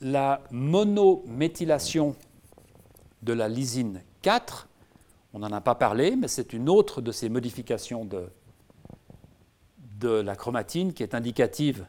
[0.00, 2.16] la monométhylation
[3.22, 4.68] de la lysine 4.
[5.34, 8.28] On n'en a pas parlé, mais c'est une autre de ces modifications de,
[10.00, 11.86] de la chromatine qui est indicative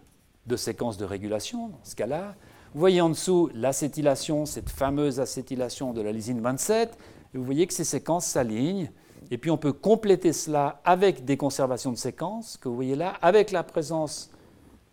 [0.48, 2.36] de séquences de régulation dans ce cas-là.
[2.74, 6.98] Vous voyez en dessous l'acétylation, cette fameuse acétylation de la lysine 27,
[7.34, 8.90] et vous voyez que ces séquences s'alignent
[9.32, 13.14] et puis on peut compléter cela avec des conservations de séquences, que vous voyez là,
[13.22, 14.32] avec la présence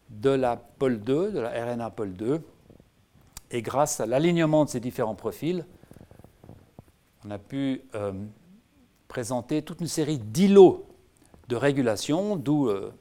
[0.09, 2.41] de la pol 2, de la RNA pol 2.
[3.51, 5.67] Et grâce à l'alignement de ces différents profils,
[7.27, 8.13] on a pu euh,
[9.09, 10.87] présenter toute une série d'îlots
[11.49, 12.93] de régulation, d'où euh,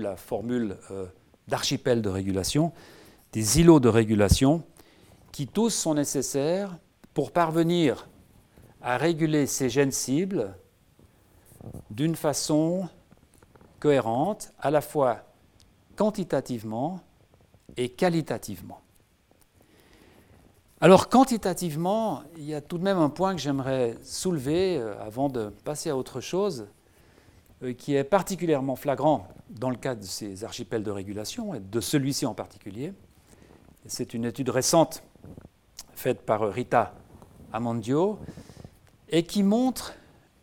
[0.00, 1.06] la formule euh,
[1.48, 2.72] d'archipel de régulation,
[3.32, 4.62] des îlots de régulation
[5.32, 6.78] qui tous sont nécessaires
[7.14, 8.08] pour parvenir
[8.80, 10.54] à réguler ces gènes cibles
[11.90, 12.88] d'une façon
[13.80, 15.24] cohérente, à la fois
[15.96, 17.00] quantitativement
[17.76, 18.80] et qualitativement.
[20.80, 25.28] Alors quantitativement, il y a tout de même un point que j'aimerais soulever euh, avant
[25.28, 26.68] de passer à autre chose,
[27.76, 32.26] qui est particulièrement flagrant dans le cadre de ces archipels de régulation, et de celui-ci
[32.26, 32.92] en particulier.
[33.86, 35.02] C'est une étude récente
[35.94, 36.94] faite par Rita
[37.52, 38.18] Amandio,
[39.08, 39.94] et qui montre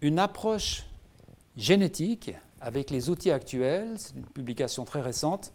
[0.01, 0.85] une approche
[1.55, 3.93] génétique avec les outils actuels.
[3.97, 5.53] C'est une publication très récente.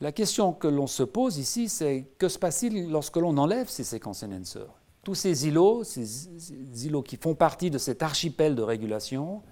[0.00, 3.84] La question que l'on se pose ici, c'est que se passe-t-il lorsque l'on enlève ces
[3.84, 4.74] séquences enhancers
[5.04, 9.42] Tous ces îlots, ces îlots qui font partie de cet archipel de régulation,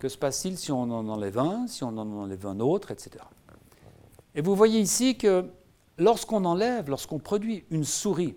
[0.00, 3.22] que se passe-t-il si on en enlève un, si on en enlève un autre, etc.
[4.34, 5.44] Et vous voyez ici que
[5.98, 8.34] lorsqu'on enlève, lorsqu'on produit une souris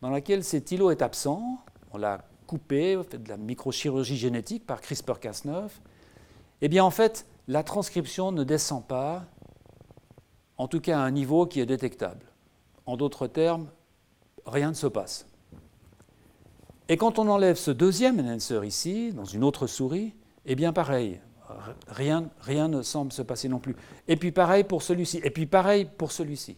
[0.00, 1.58] dans laquelle cet îlot est absent,
[1.92, 5.68] on l'a coupé, on fait de la microchirurgie génétique par CRISPR-Cas9,
[6.62, 9.26] eh bien en fait, la transcription ne descend pas,
[10.56, 12.24] en tout cas à un niveau qui est détectable.
[12.86, 13.68] En d'autres termes,
[14.46, 15.26] rien ne se passe.
[16.88, 20.14] Et quand on enlève ce deuxième enhancer ici, dans une autre souris,
[20.52, 21.20] eh bien pareil,
[21.86, 23.76] rien, rien ne semble se passer non plus.
[24.08, 26.56] Et puis pareil pour celui-ci, et puis pareil pour celui-ci.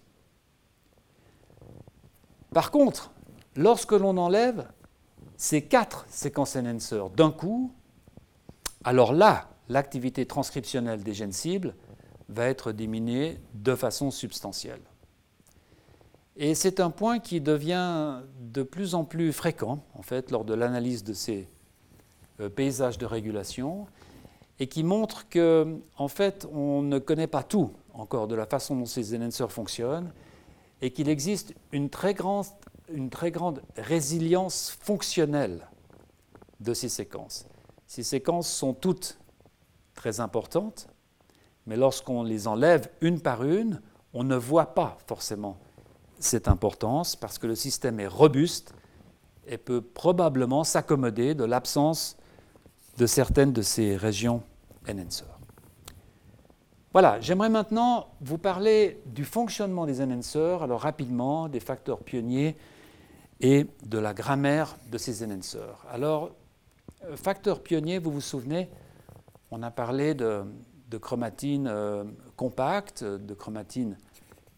[2.55, 3.11] Par contre,
[3.55, 4.67] lorsque l'on enlève
[5.37, 7.71] ces quatre séquences enhancers d'un coup,
[8.83, 11.75] alors là, l'activité transcriptionnelle des gènes cibles
[12.31, 14.81] va être diminuée de façon substantielle.
[16.37, 20.55] Et c'est un point qui devient de plus en plus fréquent, en fait, lors de
[20.55, 21.47] l'analyse de ces
[22.43, 23.87] euh, paysages de régulation,
[24.59, 28.77] et qui montre que, en fait, on ne connaît pas tout encore de la façon
[28.77, 30.13] dont ces enhancers fonctionnent,
[30.81, 32.47] et qu'il existe une très grande
[32.89, 35.69] une très grande résilience fonctionnelle
[36.61, 37.47] de ces séquences.
[37.87, 39.19] Ces séquences sont toutes
[39.95, 40.89] très importantes,
[41.67, 43.81] mais lorsqu'on les enlève une par une,
[44.15, 45.59] on ne voit pas forcément
[46.19, 48.75] cette importance parce que le système est robuste
[49.47, 52.17] et peut probablement s'accommoder de l'absence
[52.99, 54.43] de certaines de ces régions
[54.89, 55.39] enhancers.
[56.93, 62.57] Voilà, j'aimerais maintenant vous parler du fonctionnement des enhancers, alors rapidement, des facteurs pionniers
[63.41, 65.87] et de la grammaire de ces enhancers.
[65.91, 66.33] Alors,
[67.05, 68.69] euh, facteur pionnier, vous vous souvenez,
[69.51, 70.45] on a parlé de,
[71.01, 72.05] chromatine euh,
[72.37, 73.97] compacte, de chromatine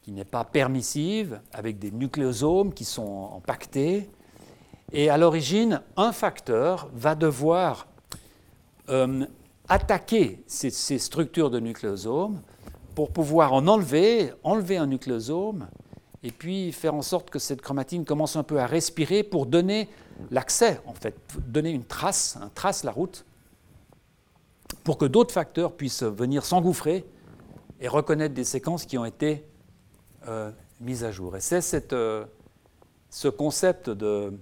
[0.03, 4.11] qui n'est pas permissive, avec des nucléosomes qui sont empaquetés.
[4.93, 7.87] Et à l'origine, un facteur va devoir
[8.89, 9.25] euh,
[9.69, 12.41] attaquer ces, structures de nucléosomes
[12.95, 15.69] pour pouvoir en enlever, enlever un nucléosome,
[16.23, 19.89] et puis faire en sorte que cette chromatine commence un peu à respirer pour donner
[20.31, 21.15] l'accès, en fait,
[21.47, 23.25] donner une trace, un trace la route,
[24.85, 27.05] pour que d'autres facteurs puissent venir s'engouffrer
[27.81, 29.45] et reconnaître des séquences qui ont été
[30.29, 31.37] euh, mises à jour.
[31.37, 32.25] Et c'est euh,
[33.11, 34.33] ce concept de,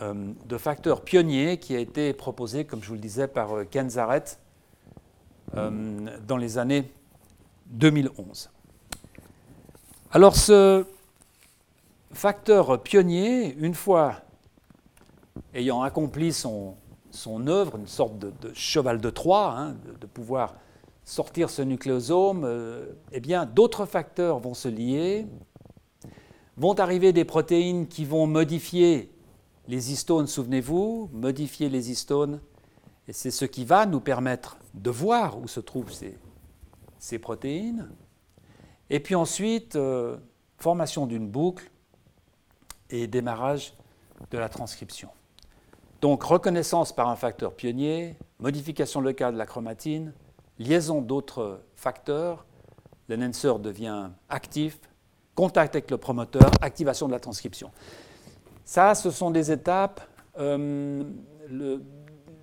[0.00, 4.24] de, facteur pionnier qui a été proposé, comme je vous le disais, par Ken Zaret
[5.54, 6.90] dans les années
[7.66, 8.50] 2011.
[10.10, 10.84] Alors ce
[12.12, 14.22] facteur pionnier, une fois
[15.54, 16.76] ayant accompli son,
[17.46, 20.54] œuvre, une sorte de, cheval de Troie, hein, de, pouvoir
[21.04, 25.26] sortir ce nucléosome, euh, eh bien, d'autres facteurs vont se lier,
[26.56, 29.10] vont arriver des protéines qui vont modifier
[29.68, 32.40] les histones, souvenez-vous, modifier les histones,
[33.06, 35.92] et c'est ce qui va nous permettre de voir où se trouvent
[36.98, 37.90] ces, protéines.
[38.90, 40.16] Et puis ensuite, euh,
[40.56, 41.70] formation d'une boucle
[42.90, 43.74] et démarrage
[44.30, 45.10] de la transcription.
[46.00, 50.14] Donc reconnaissance par un facteur pionnier, modification locale de la chromatine,
[50.58, 52.46] liaison d'autres facteurs,
[53.08, 54.78] l'enhancer devient actif,
[55.34, 57.70] contact avec le promoteur, activation de la transcription.
[58.68, 60.02] Ça, ce sont des étapes,
[60.38, 61.02] euh,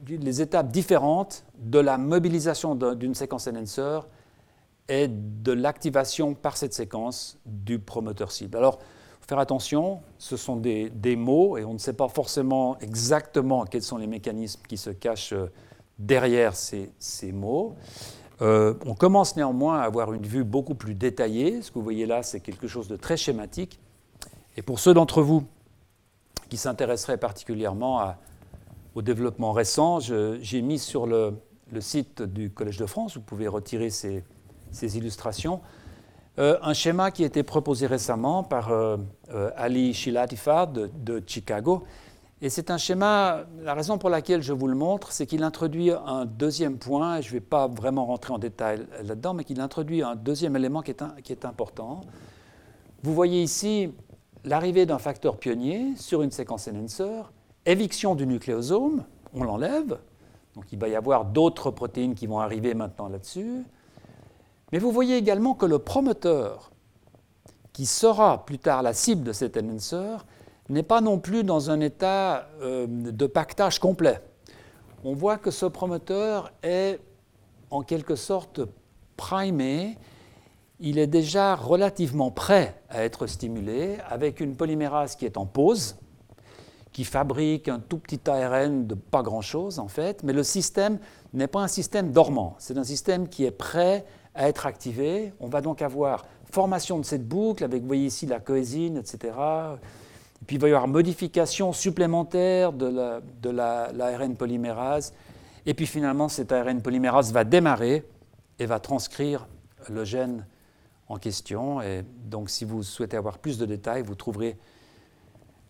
[0.08, 4.00] les étapes différentes de la mobilisation d'une séquence enhancer
[4.90, 8.58] et de l'activation par cette séquence du promoteur cible.
[8.58, 8.80] Alors,
[9.22, 13.98] faire attention, ce sont des, mots et on ne sait pas forcément exactement quels sont
[13.98, 15.52] les mécanismes qui se cachent euh,
[16.00, 16.92] derrière ces,
[17.34, 17.76] mots.
[18.42, 21.62] Euh, on commence néanmoins à avoir une vue beaucoup plus détaillée.
[21.62, 23.80] Ce que vous voyez là, c'est quelque chose de très schématique.
[24.58, 25.44] Et pour ceux d'entre vous
[26.56, 28.16] qui s'intéresseraient particulièrement
[28.96, 31.34] au développement récent, j'ai mis sur le,
[31.82, 34.24] site du Collège de France, vous pouvez retirer ces
[34.98, 35.60] illustrations,
[36.40, 38.96] euh, un schéma qui a été proposé récemment par euh,
[39.34, 41.84] euh, Ali Shilatifard de, Chicago.
[42.42, 45.92] Et c'est un schéma, la raison pour laquelle je vous le montre, c'est qu'il introduit
[45.92, 50.04] un deuxième point, je ne vais pas vraiment rentrer en détail là-dedans, mais qu'il introduit
[50.04, 52.00] un deuxième élément qui est important.
[53.06, 53.94] Vous voyez ici
[54.46, 57.24] l'arrivée d'un facteur pionnier sur une séquence enhancer,
[57.66, 59.98] éviction du nucléosome, on l'enlève,
[60.56, 63.64] donc il va y avoir d'autres protéines qui vont arriver maintenant là-dessus.
[64.72, 66.72] Mais vous voyez également que le promoteur,
[67.74, 70.18] qui sera plus tard la cible de cet enhancer,
[70.70, 74.22] n'est pas non plus dans un état euh, de pactage complet.
[75.04, 77.00] On voit que ce promoteur est
[77.70, 78.62] en quelque sorte
[79.18, 79.98] primé,
[80.80, 85.98] il est déjà relativement prêt à être stimulé avec une polymérase qui est en pause,
[86.92, 91.00] qui fabrique un tout petit ARN de pas grand-chose en fait, mais le système
[91.34, 95.34] n'est pas un système dormant, c'est un système qui est prêt à être activé.
[95.40, 99.34] On va donc avoir formation de cette boucle avec, vous voyez ici, la coésine, etc.
[100.42, 105.14] Et puis il va y avoir modification supplémentaire de l'ARN polymérase.
[105.66, 108.06] Et puis finalement, cet ARN polymérase va démarrer
[108.60, 109.48] et va transcrire
[109.90, 110.46] le gène
[111.08, 111.82] en question.
[111.82, 114.58] Et donc si vous souhaitez avoir plus de détails, vous trouverez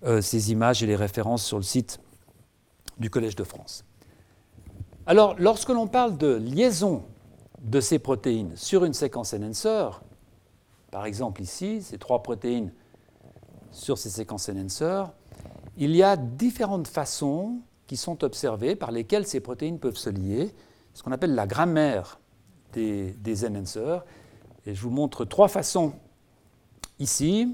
[0.04, 2.00] euh, ces images et les références sur le site
[2.98, 3.84] du Collège de France.
[5.08, 7.04] Alors, lorsque l'on parle de liaison
[7.62, 9.90] de ces protéines sur une séquence enhancer,
[10.92, 12.72] par exemple ici, ces trois protéines
[13.72, 15.04] sur ces séquences enhancer,
[15.78, 20.54] il y a différentes façons qui sont observées par lesquelles ces protéines peuvent se lier,
[20.94, 22.20] ce qu'on appelle la grammaire
[22.74, 24.04] des, des enhancers.
[24.66, 25.94] Et je vous montre trois façons
[27.00, 27.54] ici.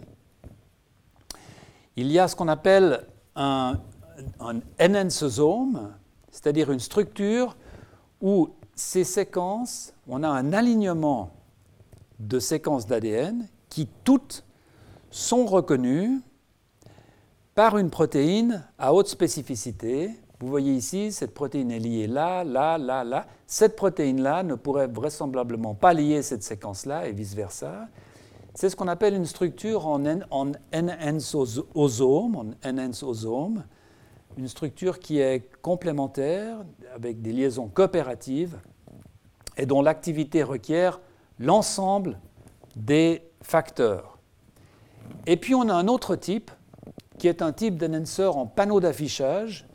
[1.95, 3.05] Il y a ce qu'on appelle
[3.36, 3.80] un,
[4.39, 4.59] un
[6.32, 7.57] c'est-à-dire une structure
[8.22, 11.32] où ces séquences, on a un alignement
[12.20, 14.43] de séquences d'ADN qui toutes
[15.09, 16.22] sont reconnues
[17.55, 22.79] par une protéine à haute spécificité Vous voyez ici, cette protéine est liée là, là,
[22.79, 23.27] là, là.
[23.45, 27.87] Cette protéine-là ne pourrait vraisemblablement pas lier cette séquence-là et vice-versa.
[28.55, 30.51] C'est ce qu'on appelle une structure en, en en
[34.37, 36.57] une structure qui est complémentaire,
[36.95, 38.57] avec des liaisons coopératives,
[39.57, 41.01] et dont l'activité requiert
[41.37, 42.17] l'ensemble
[42.75, 44.17] des facteurs.
[45.27, 46.49] Et puis on a un autre type,
[47.19, 49.67] qui est un type d'enhancer en panneau d'affichage,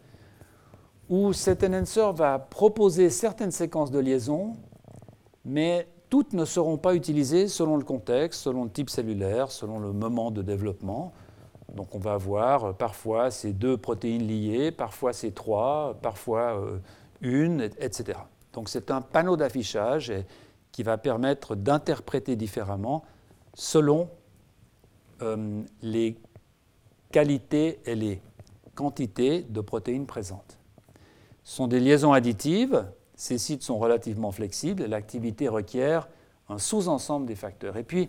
[1.09, 4.55] où cet enhancer va proposer certaines séquences de liaison,
[5.45, 9.93] mais toutes ne seront pas utilisées selon le contexte, selon le type cellulaire, selon le
[9.93, 11.13] moment de développement.
[11.75, 16.79] Donc on va avoir euh, parfois ces deux protéines liées, parfois ces trois, parfois euh,
[17.21, 18.19] une, etc.
[18.53, 20.13] Donc c'est un panneau d'affichage
[20.73, 23.05] qui va permettre d'interpréter différemment
[23.55, 24.09] selon
[25.23, 26.19] euh, les
[27.11, 28.21] qualités et les
[28.75, 30.56] quantités de protéines présentes.
[31.47, 36.09] Sont des liaisons additives, ces sites sont relativement flexibles l'activité requiert
[36.49, 37.77] un sous-ensemble des facteurs.
[37.77, 38.09] Et puis,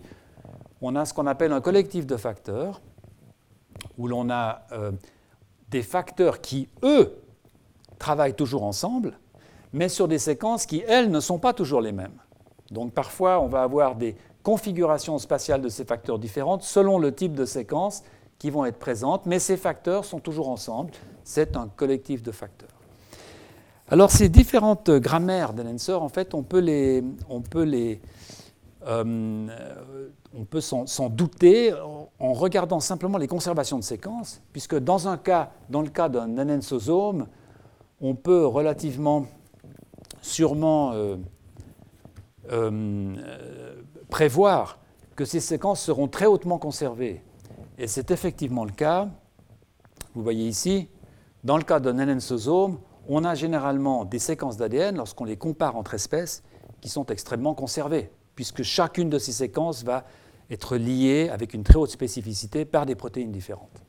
[0.82, 2.80] on a ce qu'on appelle un collectif de facteurs,
[3.96, 4.90] où l'on a euh,
[5.70, 7.16] des facteurs qui, eux,
[8.00, 9.16] travaillent toujours ensemble,
[9.72, 12.18] mais sur des séquences qui, elles, ne sont pas toujours les mêmes.
[12.72, 17.34] Donc parfois, on va avoir des configurations spatiales de ces facteurs différentes selon le type
[17.34, 18.02] de séquence
[18.40, 20.90] qui vont être présentes, mais ces facteurs sont toujours ensemble.
[21.22, 22.77] C'est un collectif de facteurs.
[23.90, 26.62] Alors ces différentes grammaires d'Enhancer, en fait, on peut
[28.86, 29.40] euh,
[30.60, 31.72] s'en douter
[32.18, 36.36] en regardant simplement les conservations de séquences, puisque dans un cas, dans le cas d'un
[36.36, 37.28] enhancosome,
[38.02, 39.24] on peut relativement
[40.20, 41.16] sûrement euh,
[42.52, 43.14] euh,
[44.10, 44.80] prévoir
[45.16, 47.22] que ces séquences seront très hautement conservées.
[47.78, 49.08] Et c'est effectivement le cas.
[50.14, 50.88] Vous voyez ici,
[51.42, 52.78] dans le cas d'un enhancosome,
[53.08, 56.42] on a généralement des séquences d'ADN, lorsqu'on les compare entre espèces,
[56.80, 60.04] qui sont extrêmement conservées, puisque chacune de ces séquences va
[60.50, 63.82] être liée avec une très haute spécificité par des protéines différentes.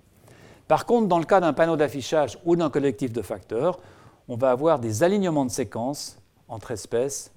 [0.67, 3.79] Par contre, dans le cas d'un panneau d'affichage ou d'un collectif de facteurs,
[4.27, 6.17] on va avoir des alignements de séquences
[6.47, 7.31] entre espèces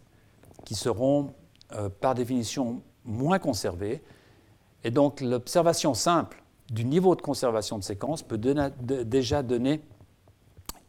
[0.65, 1.33] qui seront,
[1.73, 4.03] euh, par définition, moins conservées.
[4.85, 9.81] Et donc, l'observation simple du niveau de conservation de séquences peut déjà donner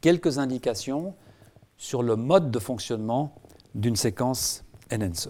[0.04, 1.16] quelques indications
[1.78, 3.36] sur le mode de fonctionnement
[3.74, 5.30] d'une séquence enhancer.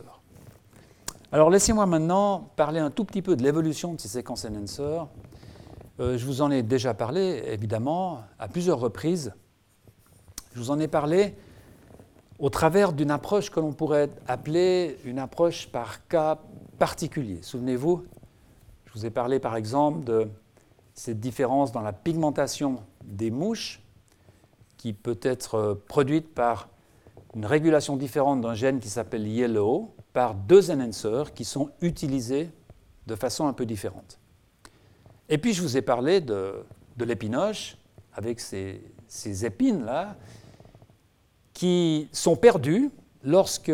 [1.32, 5.04] Alors laissez-moi maintenant parler un tout petit peu de l'évolution de ces séquences enhancer.
[6.00, 9.36] Euh, je vous en ai déjà parlé, évidemment, à plusieurs reprises.
[10.56, 11.36] Je vous en ai parlé
[12.40, 16.40] au travers d'une approche que l'on pourrait appeler une approche par cas
[16.80, 17.44] particulier.
[17.44, 18.06] Souvenez-vous,
[18.86, 20.28] je vous ai parlé par exemple de
[20.96, 23.83] cette différence dans la pigmentation des mouches
[24.84, 26.68] qui peut être euh, produite par
[27.36, 32.50] une régulation différente d'un gène qui s'appelle yellow par deux enhancers qui sont utilisés
[33.08, 34.20] de façon un peu différente.
[35.30, 36.66] Et puis je vous ai parlé de,
[37.00, 37.78] l'épinoche
[38.14, 38.82] avec ces,
[39.46, 40.18] épines-là
[41.54, 42.92] qui sont perdues
[43.24, 43.72] lorsque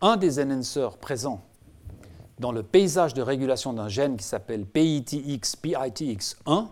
[0.00, 1.42] un des enhancers présents
[2.38, 6.68] dans le paysage de régulation d'un gène qui s'appelle PITX, PITX1,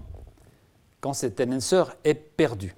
[1.01, 2.77] quand cet enhancer est perdu.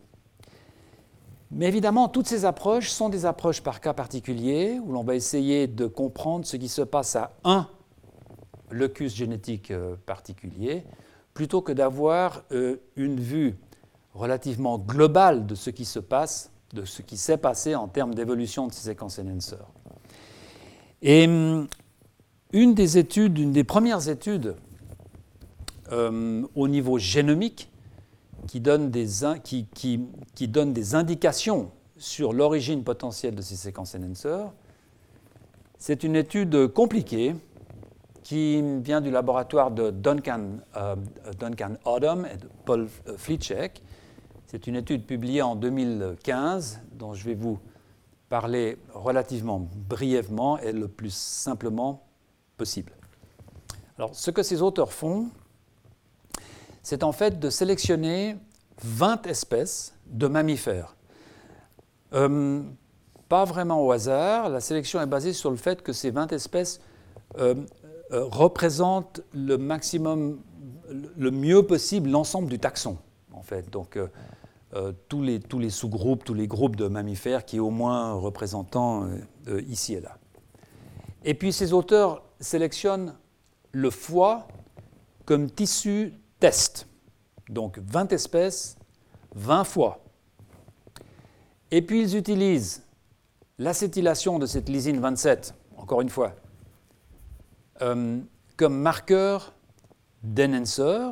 [1.50, 5.66] Mais évidemment, toutes ces approches sont des approches par cas particulier, où l'on va essayer
[5.66, 7.68] de comprendre ce qui se passe à un
[8.70, 10.84] locus génétique euh, particulier,
[11.34, 13.56] plutôt que d'avoir euh, une vue
[14.12, 18.66] relativement globale de ce qui se passe, de ce qui s'est passé en termes d'évolution
[18.66, 19.56] de ces séquences enhancer.
[21.02, 21.68] Et hum,
[22.52, 24.56] une des études, une des premières études
[25.92, 27.70] euh, au niveau génomique,
[28.46, 29.24] qui donne des,
[30.94, 34.44] indications sur l'origine potentielle de ces séquences enhancer.
[35.78, 37.34] C'est une étude compliquée
[38.22, 43.82] qui vient du laboratoire de Duncan, euh, et de Paul euh, Flitschek.
[44.46, 47.60] C'est une étude publiée en 2015 dont je vais vous
[48.28, 52.02] parler relativement brièvement et le plus simplement
[52.56, 52.92] possible.
[53.98, 55.28] Alors, ce que ces auteurs font,
[56.86, 58.36] c'est en fait de sélectionner
[58.84, 60.94] 20 espèces de mammifères.
[62.12, 62.62] Euh,
[63.28, 66.80] pas vraiment au hasard, la sélection est basée sur le fait que ces 20 espèces
[67.38, 67.56] euh,
[68.12, 70.38] euh, représentent le maximum,
[71.16, 72.98] le mieux possible l'ensemble du taxon,
[73.32, 73.68] en fait.
[73.68, 73.98] Donc,
[75.08, 79.08] tous les, tous les sous-groupes, tous les groupes de mammifères qui est au moins représentant
[79.66, 80.18] ici et là.
[81.24, 83.14] Et puis ces auteurs sélectionnent
[83.72, 84.46] le foie
[85.24, 86.86] comme tissu test.
[87.48, 88.76] Donc 20 espèces,
[89.34, 90.00] 20 fois.
[91.70, 92.82] Et puis ils utilisent
[93.58, 96.34] l'acétylation de cette lysine 27, encore une fois,
[97.82, 98.18] euh,
[98.56, 99.54] comme marqueur
[100.22, 101.10] d'enhancer,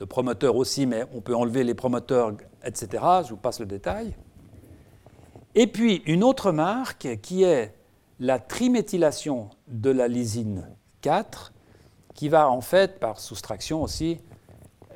[0.00, 2.32] de promoteur aussi, mais on peut enlever les promoteurs,
[2.64, 3.04] etc.
[3.24, 4.14] Je vous passe le détail.
[5.54, 7.74] Et puis une autre marque qui est
[8.20, 10.68] la triméthylation de la lysine
[11.00, 11.52] 4,
[12.18, 14.18] qui va en fait, par soustraction aussi,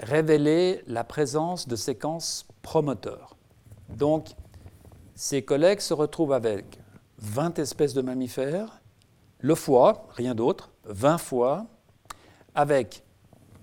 [0.00, 3.36] révéler la présence de séquences promoteurs.
[3.90, 4.30] Donc,
[5.14, 6.80] ces collègues se retrouvent avec
[7.18, 8.82] 20 espèces de mammifères,
[9.38, 11.66] le foie, rien d'autre, 20 fois,
[12.56, 13.04] avec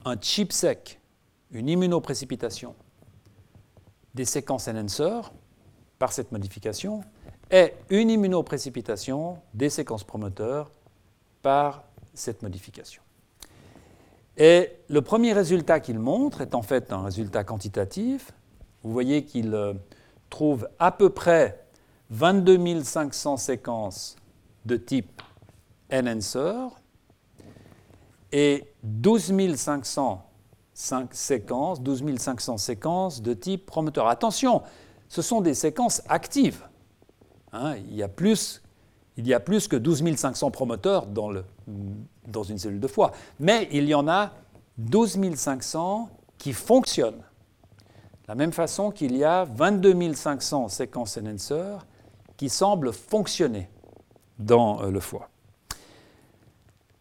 [0.06, 1.02] un chip sec,
[1.52, 2.76] une immunoprécipitation,
[4.14, 5.20] des séquences enhancer
[5.98, 7.02] par cette modification,
[7.52, 10.72] et une immunoprécipitation des séquences promoteurs
[11.42, 11.84] par
[12.14, 13.04] cette modification.
[14.40, 18.32] Et le premier résultat qu'il montre est en fait un résultat quantitatif.
[18.84, 19.74] Vous voyez qu'il euh,
[20.30, 21.66] trouve à peu près
[22.10, 24.16] 22 500 séquences
[24.66, 25.22] de type
[25.92, 26.70] enhancer
[28.32, 30.26] et 12 500
[31.12, 34.08] séquences, 12 500 séquences de type promoteur.
[34.08, 34.64] Attention,
[35.10, 36.64] ce sont des séquences actives.
[37.52, 38.62] Hein, il, y a plus,
[39.20, 41.34] il y a plus que 12 500 promoteurs dans,
[41.68, 44.32] une cellule de foie, mais il y en a
[44.78, 47.22] 12 500 qui fonctionnent.
[48.24, 51.80] De la même façon qu'il y a 22 500 séquences enhancer
[52.38, 53.70] qui semblent fonctionner
[54.38, 55.30] dans euh, le foie.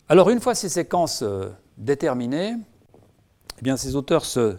[0.09, 2.57] Alors une fois ces séquences euh, déterminées,
[3.59, 4.57] eh bien, ces auteurs se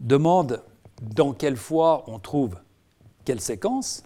[0.00, 0.64] demandent
[1.00, 2.56] dans quelle foie on trouve
[3.24, 4.02] quelle séquence,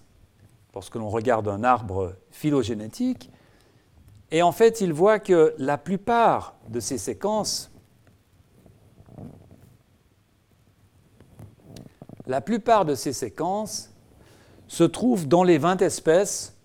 [0.75, 3.31] lorsque l'on regarde un arbre phylogénétique,
[4.31, 7.71] et en fait ils voient que la plupart de ces séquences,
[12.27, 13.93] la plupart de ces séquences
[14.69, 16.57] se trouvent dans les 20 espèces,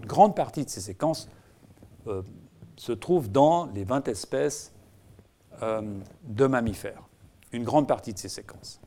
[0.00, 1.28] une grande partie de ces séquences
[2.08, 2.22] euh,
[2.76, 4.72] se trouve dans les 20 espèces
[5.62, 5.80] euh,
[6.24, 7.04] de mammifères,
[7.52, 8.80] une grande partie de ces séquences.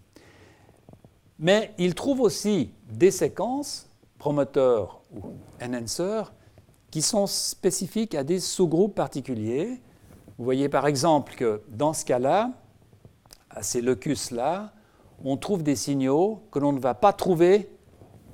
[1.40, 3.87] Mais il trouve aussi des séquences,
[4.18, 6.34] promoteurs ou enhancers,
[6.92, 9.82] qui sont spécifiques à des sous-groupes particuliers.
[10.38, 12.52] Vous voyez par exemple que dans ce cas-là,
[13.50, 14.72] à ces locus-là,
[15.24, 17.70] on trouve des signaux que l'on ne va pas trouver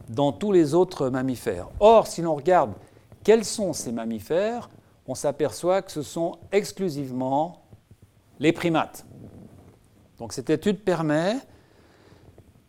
[0.09, 1.69] dans tous les autres mammifères.
[1.79, 2.73] Or, si l'on regarde
[3.23, 4.69] quels sont ces mammifères,
[5.07, 7.63] on s'aperçoit que ce sont exclusivement
[8.39, 9.05] les primates.
[10.19, 11.37] Donc cette étude permet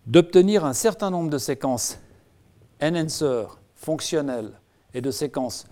[0.07, 1.99] d'obtenir un certain nombre de séquences
[2.83, 3.45] enhancer
[3.75, 4.53] fonctionnelles
[4.93, 5.67] et de séquences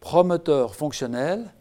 [0.00, 1.52] promoteurs fonctionnelles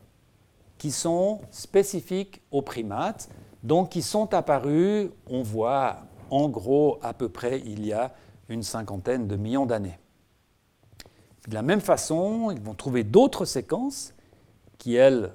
[0.77, 3.29] qui sont spécifiques aux primates,
[3.63, 5.97] donc qui sont apparus, on voit
[6.31, 8.13] en gros à peu près il y a
[8.49, 9.99] une cinquantaine de millions d'années.
[11.47, 14.13] De la même façon, ils vont trouver d'autres séquences
[14.77, 15.33] qui, elles,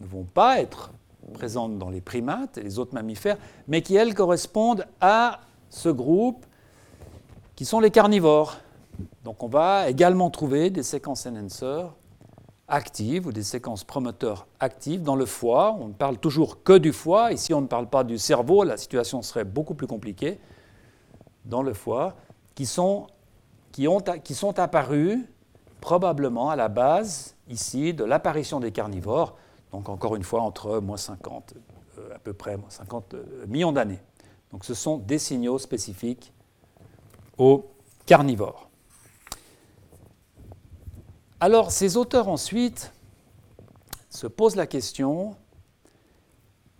[0.00, 0.92] ne vont pas être
[1.34, 3.38] présentes dans les primates et les autres mammifères,
[3.68, 5.40] mais qui, elles, correspondent à
[5.70, 6.44] ce groupe
[7.54, 8.58] qui sont les carnivores.
[9.24, 11.84] Donc on va également trouver des séquences enhancer
[12.68, 15.76] actives ou des séquences promoteurs actives dans le foie.
[15.78, 17.32] On ne parle toujours que du foie.
[17.32, 18.64] Ici, on ne parle pas du cerveau.
[18.64, 20.40] La situation serait beaucoup plus compliquée.
[21.44, 22.14] Dans le foie,
[22.54, 23.08] qui sont,
[23.72, 23.86] qui
[24.56, 25.18] apparus
[25.80, 29.36] probablement à la base ici de l'apparition des carnivores,
[29.72, 31.54] donc encore une fois entre moins 50,
[31.98, 33.98] euh, à peu près moins 50 euh, millions d'années.
[34.52, 36.32] Donc ce sont des signaux spécifiques
[37.36, 37.66] aux
[38.06, 38.70] carnivores.
[41.42, 42.92] Alors ces auteurs ensuite
[44.10, 45.34] se posent la question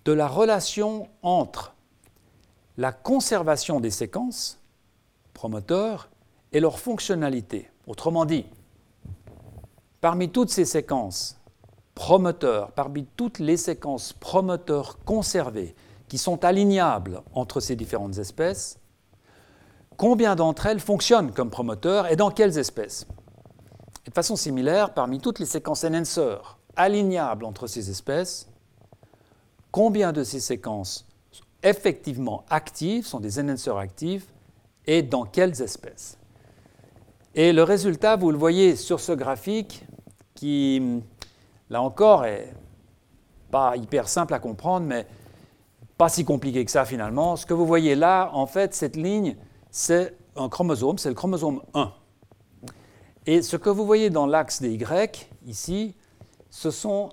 [0.05, 1.75] de la relation entre
[2.77, 4.61] la conservation des séquences
[5.35, 6.11] promoteurs
[6.53, 7.73] et leur fonctionnalité.
[7.89, 8.47] Autrement dit,
[10.01, 11.41] Parmi toutes ces séquences
[11.97, 15.75] promoteurs, parmi toutes les séquences promoteurs conservées
[16.07, 18.79] qui sont alignables entre ces différentes espèces,
[19.97, 23.09] combien d'entre elles fonctionnent comme promoteurs et dans quelles espèces?
[24.05, 26.37] De façon similaire, parmi toutes les séquences enhancer
[26.75, 28.49] alignables entre ces espèces,
[29.71, 31.07] combien de ces séquences
[31.63, 34.27] effectivement actives, sont des enhancers actifs,
[34.87, 36.19] et dans quelles espèces?
[37.35, 39.87] Et le résultat, vous le voyez sur ce graphique,
[40.35, 41.01] qui,
[41.71, 42.53] là encore, est
[43.53, 45.07] pas hyper simple à comprendre, mais
[45.97, 47.37] pas si compliqué que ça finalement.
[47.37, 49.37] Ce que vous voyez là, en fait, cette ligne,
[49.71, 51.93] c'est un chromosome, c'est le chromosome 1.
[53.27, 55.95] Et ce que vous voyez dans l'axe des Y, ici,
[56.51, 57.11] ce sont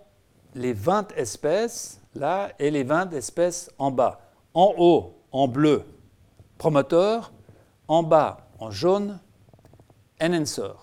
[0.55, 4.19] les 20 espèces, là, et les 20 espèces en bas.
[4.53, 5.85] En haut, en bleu,
[6.57, 7.31] promoteur,
[7.87, 9.19] en bas, en jaune,
[10.21, 10.73] enhancer.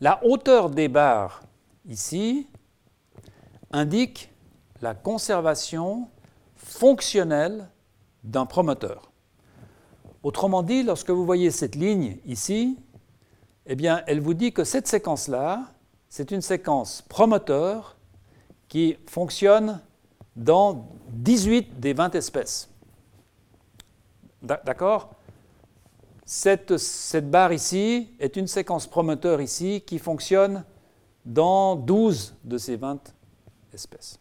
[0.00, 1.42] La hauteur des barres
[1.88, 2.46] ici
[3.72, 4.30] indique
[4.80, 6.08] la conservation
[6.54, 7.68] fonctionnelle
[8.22, 9.07] d'un promoteur.
[10.28, 12.76] Autrement dit, lorsque vous voyez cette ligne ici,
[13.64, 15.72] eh bien, elle vous dit que cette séquence-là,
[16.10, 17.96] c'est une séquence promoteur
[18.68, 19.80] qui fonctionne
[20.36, 22.68] dans 18 des 20 espèces.
[24.42, 25.14] D'accord?
[26.26, 30.62] Cette, cette, barre ici est une séquence promoteur ici qui fonctionne
[31.24, 33.14] dans 12 de ces 20
[33.72, 34.20] espèces.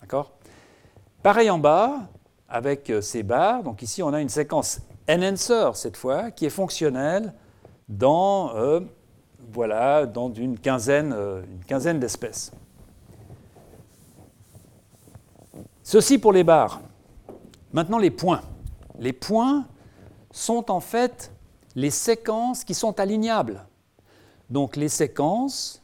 [0.00, 0.32] D'accord?
[1.22, 2.08] Pareil en bas,
[2.48, 6.50] avec euh, ces barres, donc ici on a une séquence enhancer cette fois, qui est
[6.50, 7.32] fonctionnelle
[7.88, 8.80] dans, euh,
[9.52, 12.52] voilà, dans une quinzaine, euh, une quinzaine d'espèces.
[15.82, 16.80] Ceci pour les barres.
[17.72, 18.42] Maintenant les points.
[18.98, 19.66] Les points
[20.30, 21.32] sont en fait
[21.74, 23.64] les séquences qui sont alignables.
[24.50, 25.82] Donc les séquences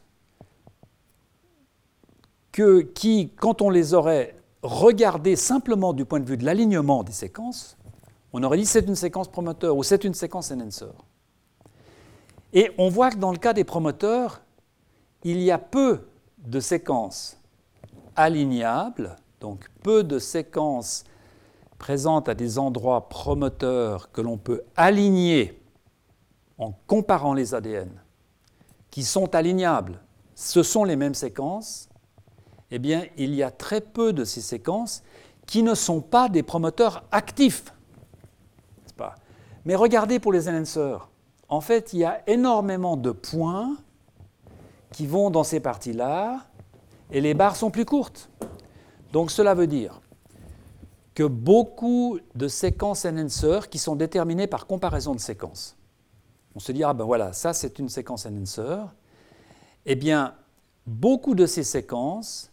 [2.51, 4.34] que, qui, quand on les aurait
[4.65, 7.77] regardées simplement du point de vue de l'alignement des séquences,
[8.33, 10.85] on aurait dit c'est une séquence promoteur ou c'est une séquence enhancer.
[12.51, 14.41] Et on voit que dans le cas des promoteurs,
[15.23, 16.07] il y a peu
[16.39, 17.37] de séquences
[18.15, 21.03] alignables, donc peu de séquences
[21.77, 25.61] présentes à des endroits promoteurs que l'on peut aligner
[26.57, 27.91] en comparant les ADN,
[28.89, 29.99] qui sont alignables.
[30.35, 31.89] Ce sont les mêmes séquences,
[32.71, 35.03] eh bien, il y a très peu de ces séquences
[35.45, 37.73] qui ne sont pas des promoteurs actifs.
[38.97, 39.15] Pas?
[39.65, 41.09] Mais regardez pour les enhancers
[41.47, 43.77] en fait, il y a énormément de points
[44.91, 46.45] qui vont dans ces parties-là,
[47.11, 48.29] et les barres sont plus courtes.
[49.11, 50.01] Donc cela veut dire
[51.13, 55.77] que beaucoup de séquences enhancer qui sont déterminées par comparaison de séquences.
[56.55, 58.85] On se dit, ah ben voilà, ça c'est une séquence enhancer.
[59.85, 60.35] Eh bien,
[60.87, 62.51] beaucoup de ces séquences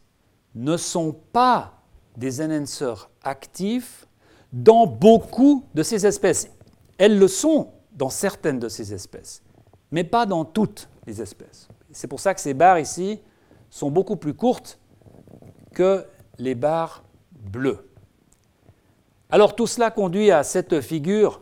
[0.55, 1.83] ne sont pas
[2.17, 4.07] des enhancers actifs
[4.53, 6.51] dans beaucoup de ces espèces.
[6.99, 9.43] Elles le sont dans certaines de ces espèces,
[9.91, 11.69] mais pas dans toutes les espèces.
[11.91, 13.21] C'est pour ça que ces barres ici
[13.71, 14.79] sont beaucoup plus courtes
[15.73, 16.05] que
[16.39, 17.89] les barres bleues.
[19.31, 21.41] Alors tout cela conduit à cette figure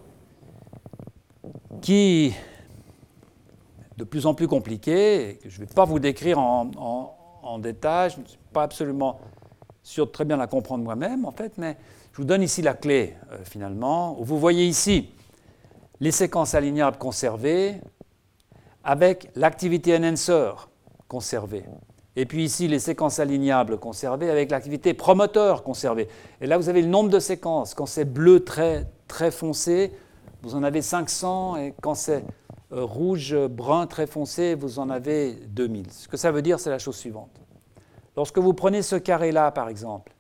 [1.80, 2.34] qui est
[3.96, 7.16] de plus en plus compliquée, et que je ne vais pas vous décrire en,
[7.59, 9.20] détail, je ne suis pas absolument
[9.82, 11.76] sûr de très bien la comprendre moi-même en fait, mais
[12.12, 14.16] je vous donne ici la clé euh, finalement.
[14.20, 15.11] Vous voyez ici
[16.01, 17.80] les séquences alignables conservées
[18.84, 20.51] avec l'activité enhancer
[21.09, 21.64] conservée.
[22.16, 26.09] Et puis ici, les séquences alignables conservées avec l'activité promoteur conservée.
[26.41, 27.74] Et là, vous avez le nombre de séquences.
[27.74, 29.93] Quand c'est bleu très, très foncé,
[30.43, 31.57] vous en avez 500.
[31.57, 32.24] Et quand c'est
[32.71, 35.93] rouge, brun très foncé, vous en avez 2000.
[35.93, 37.41] Ce que ça veut dire, c'est la chose suivante.
[38.16, 40.14] Lorsque vous prenez ce carré-là, par exemple,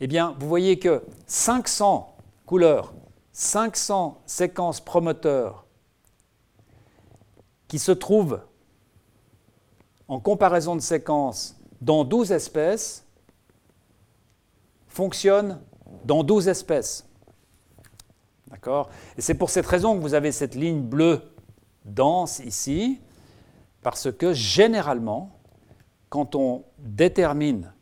[0.00, 2.92] eh bien, vous voyez que 500 couleurs
[3.34, 5.66] 500 séquences promoteurs
[7.66, 8.40] qui se trouvent
[10.06, 13.04] en comparaison de séquences dans 12 espèces
[14.86, 15.60] fonctionnent
[16.04, 17.08] dans 12 espèces.
[18.48, 18.88] D'accord?
[19.18, 21.20] Et c'est pour cette raison que vous avez cette ligne bleue
[21.84, 23.00] dense ici,
[23.82, 25.30] parce que généralement,
[26.08, 27.72] quand on détermine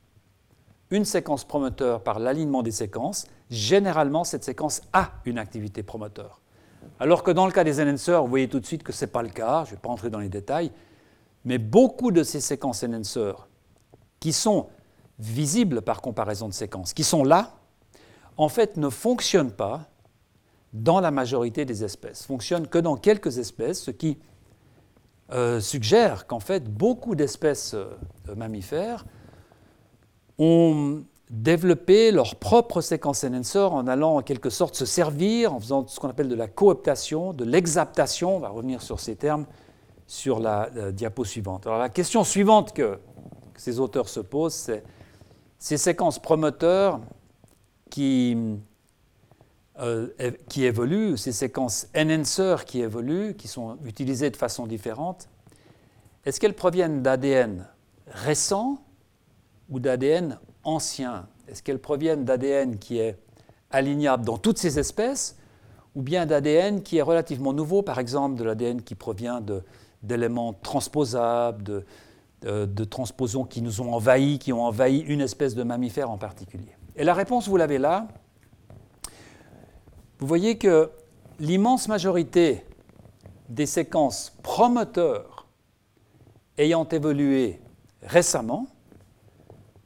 [0.90, 6.40] une séquence promoteur par l'alignement des séquences, généralement cette séquence a une activité promoteur.
[6.98, 9.10] Alors que dans le cas des enhancers, vous voyez tout de suite que ce n'est
[9.10, 10.72] pas le cas, je ne vais pas entrer dans les détails,
[11.44, 13.48] mais beaucoup de ces séquences enhancers
[14.20, 14.68] qui sont
[15.18, 17.52] visibles par comparaison de séquences, qui sont là,
[18.36, 19.88] en fait ne fonctionnent pas
[20.72, 24.18] dans la majorité des espèces, fonctionnent que dans quelques espèces, ce qui
[25.32, 27.86] euh, suggère qu'en fait beaucoup d'espèces euh,
[28.36, 29.04] mammifères
[30.38, 35.86] ont développé leur propre séquence enhancer en allant en quelque sorte se servir, en faisant
[35.86, 39.46] ce qu'on appelle de la cooptation, de l'exaptation, on va revenir sur ces termes
[40.06, 41.66] sur la, diapo suivante.
[41.66, 42.98] Alors la question suivante que,
[43.56, 44.82] ces auteurs se posent, c'est
[45.58, 47.00] ces séquences promoteurs
[47.88, 48.36] qui,
[49.82, 50.08] euh,
[50.48, 55.28] qui évoluent, ces séquences enhancer qui évoluent, qui sont utilisées de façon différente,
[56.24, 57.66] est-ce qu'elles proviennent d'ADN
[58.06, 58.78] récent
[59.70, 61.26] ou d'ADN ancien?
[61.48, 63.18] Est-ce qu'elles proviennent d'ADN qui est
[63.72, 65.36] alignable dans toutes ces espèces
[65.96, 69.42] ou bien d'ADN qui est relativement nouveau, par exemple de l'ADN qui provient
[70.04, 75.64] d'éléments transposables, de, de, transposons qui nous ont envahis, qui ont envahi une espèce de
[75.64, 76.76] mammifère en particulier?
[76.94, 78.06] Et la réponse, vous l'avez là.
[80.22, 80.88] Vous voyez que
[81.40, 82.64] l'immense majorité
[83.48, 85.48] des séquences promoteurs
[86.58, 87.60] ayant évolué
[88.04, 88.68] récemment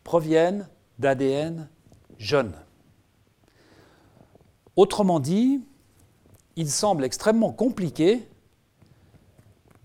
[0.04, 0.68] proviennent
[0.98, 1.70] d'ADN
[2.18, 2.52] jeune.
[4.76, 5.62] Autrement dit,
[6.56, 8.28] il semble extrêmement compliqué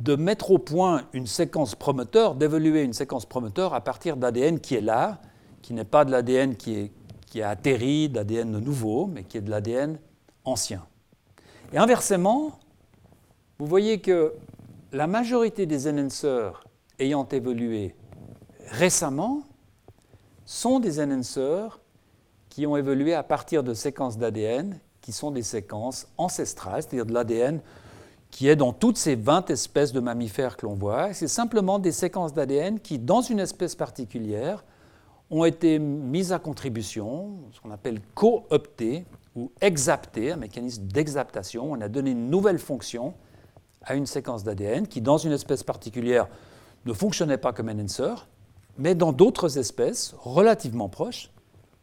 [0.02, 4.76] de mettre au point une séquence promoteur, d'évoluer une séquence promoteur à partir d'ADN qui
[4.76, 5.22] est là,
[5.62, 6.92] qui n'est pas de l'ADN qui,
[7.42, 9.98] a atterri, d'ADN nouveau, mais qui est de l'ADN
[10.46, 10.86] ancien.
[11.74, 12.60] Et inversement,
[13.60, 14.34] vous voyez que
[14.92, 16.64] la majorité des enhancers
[17.00, 17.96] ayant évolué
[18.68, 19.44] récemment
[20.46, 21.80] sont des enhancers
[22.50, 27.14] qui ont évolué à partir de séquences d'ADN qui sont des séquences ancestrales, c'est-à-dire de
[27.14, 27.62] l'ADN
[28.30, 31.14] qui est dans toutes ces 20 espèces de mammifères que l'on voit.
[31.14, 34.64] C'est simplement des séquences d'ADN qui, dans une espèce particulière,
[35.30, 39.06] ont été mises à contribution, ce qu'on appelle cooptées
[39.36, 41.72] ou exaptées, un mécanisme d'exaptation.
[41.72, 43.14] On a donné une nouvelle fonction
[43.84, 46.28] à une séquence d'ADN qui, dans une espèce particulière,
[46.86, 48.28] ne fonctionnait pas comme enhancer,
[48.78, 51.32] mais dans d'autres espèces relativement proches,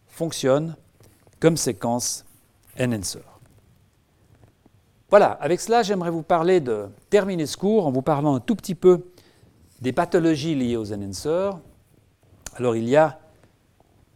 [0.06, 0.76] fonctionne
[1.40, 2.24] comme séquence
[2.78, 3.20] enhancer.
[5.10, 8.56] Voilà, avec cela, j'aimerais vous parler de terminer ce cours en vous parlant un tout
[8.56, 9.06] petit peu
[9.80, 11.58] des pathologies liées aux enhancers.
[12.56, 13.18] Alors, il y a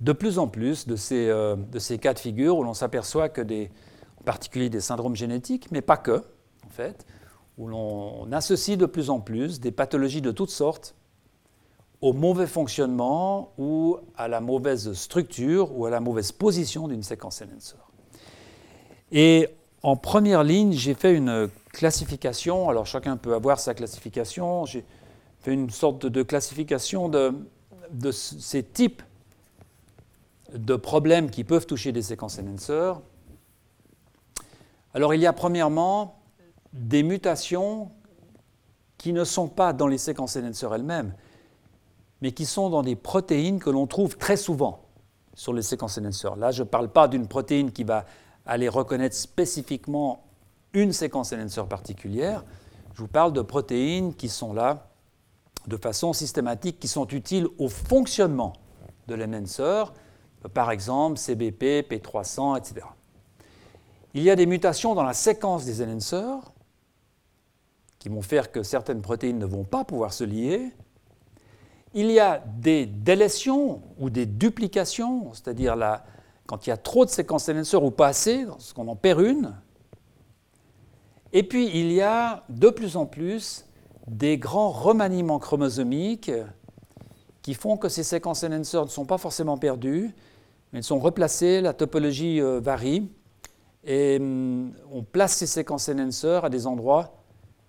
[0.03, 3.29] de plus en plus de ces, euh, de ces cas de figure où l'on s'aperçoit
[3.29, 3.71] que des,
[4.21, 6.25] en particulier des syndromes génétiques, mais pas que,
[6.67, 7.07] en fait,
[7.57, 10.97] où l'on associe de plus en plus des pathologies de toutes sortes
[12.01, 17.41] au mauvais fonctionnement ou à la mauvaise structure ou à la mauvaise position d'une séquence
[17.41, 17.77] enhancer.
[19.13, 19.51] Et
[19.85, 24.85] en première ligne, j'ai fait une classification, alors chacun peut avoir sa classification, j'ai
[25.41, 27.33] fait une sorte de classification de,
[27.93, 29.03] de ces types
[30.55, 33.01] de problèmes qui peuvent toucher des séquences enhancers.
[34.95, 36.21] Alors il y a premièrement
[36.73, 37.91] des mutations
[38.99, 41.15] qui ne sont pas dans les séquences enhancers elles-mêmes,
[42.21, 44.87] mais qui sont dans des protéines que l'on trouve très souvent
[45.35, 46.37] sur les séquences enhancers.
[46.37, 48.05] Là, je ne parle pas d'une protéine qui va
[48.47, 50.25] aller reconnaître spécifiquement
[50.73, 52.45] une séquence enhancer particulière.
[52.95, 54.89] Je vous parle de protéines qui sont là
[55.67, 58.53] de façon systématique, qui sont utiles au fonctionnement
[59.07, 59.85] de l'enhancer,
[60.49, 62.87] par exemple CBP, P300, etc.
[64.15, 66.53] Il y a des mutations dans la séquence des enhancers
[67.99, 70.73] qui vont faire que certaines protéines ne vont pas pouvoir se lier.
[71.95, 75.77] Il y a des délétions ou des duplications, c'est-à-dire
[76.47, 79.55] quand il y a trop de séquences enhancers ou pas assez, qu'on en perd une.
[81.33, 83.67] Et puis il y a de plus en plus
[84.07, 86.31] des grands remaniements chromosomiques
[87.41, 90.15] qui font que ces séquences enhancers ne sont pas forcément perdues,
[90.73, 93.11] elles sont replacées, la topologie euh, varie,
[93.85, 97.23] et hum, on place ces séquences enhancers à des endroits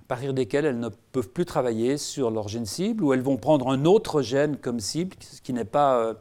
[0.04, 3.38] à partir desquels elles ne peuvent plus travailler sur leur gène cible, ou elles vont
[3.38, 6.14] prendre un autre gène comme cible, ce qui n'est pas, euh,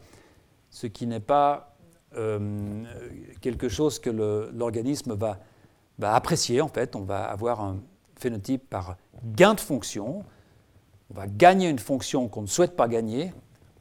[0.70, 1.76] ce qui n'est pas
[2.16, 2.85] euh,
[3.41, 4.11] quelque chose que
[4.55, 5.41] l'organisme va,
[6.01, 6.95] apprécier en fait.
[6.95, 7.78] On va avoir un
[8.16, 10.24] phénotype par gain de fonction,
[11.11, 13.33] on va gagner une fonction qu'on ne souhaite pas gagner,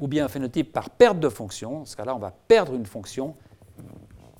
[0.01, 1.79] ou bien un phénotype par perte de fonction.
[1.79, 3.35] Dans ce cas-là, on va perdre une fonction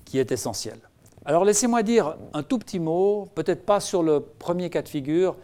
[0.04, 0.80] qui est essentielle.
[1.24, 5.38] Alors laissez-moi dire un tout petit mot, peut-être pas sur le premier cas de figure,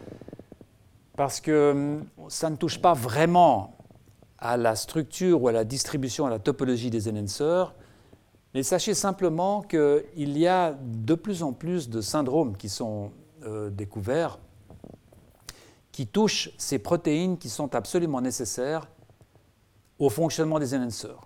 [1.15, 3.77] parce que hum, ça ne touche pas vraiment
[4.39, 7.73] à la structure ou à la distribution, à la topologie des enhancers,
[8.53, 13.11] mais sachez simplement qu'il y a de plus en plus de syndromes qui sont
[13.45, 14.39] euh, découverts
[15.97, 18.87] qui touchent ces protéines qui sont absolument nécessaires
[19.99, 21.21] au fonctionnement des enhancers.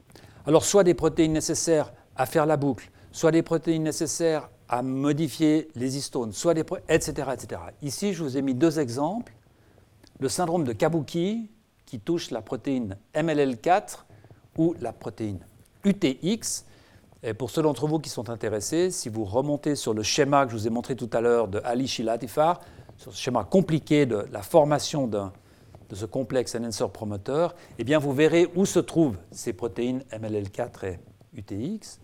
[0.46, 5.68] Alors soit des protéines nécessaires à faire la boucle, soit des protéines nécessaires à modifier
[5.76, 7.62] les histones, soit des etc., etc.
[7.82, 9.34] Ici, je vous ai mis deux exemples.
[10.20, 11.50] Le syndrome de Kabuki,
[11.86, 14.06] qui touche la protéine MLL4
[14.58, 15.40] ou la protéine
[15.84, 16.66] UTX,
[17.24, 20.54] et pour ceux d'entre vous qui sont intéressés, si vous remontez sur le schéma que
[20.54, 22.62] je vous ai montré tout à l'heure de Ali Shilatifar,
[22.98, 25.08] sur ce schéma compliqué de la formation
[25.92, 30.86] de ce complexe enhancer promoteur, eh bien vous verrez où se trouvent ces protéines MLL4
[30.86, 31.00] et
[31.34, 32.00] UTX.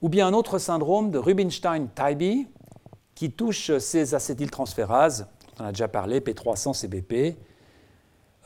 [0.00, 2.48] Ou bien un autre syndrome de Rubinstein-Tybee
[3.14, 5.28] qui touche ces acétyltransférases,
[5.60, 7.36] on a déjà parlé, P300, CBP.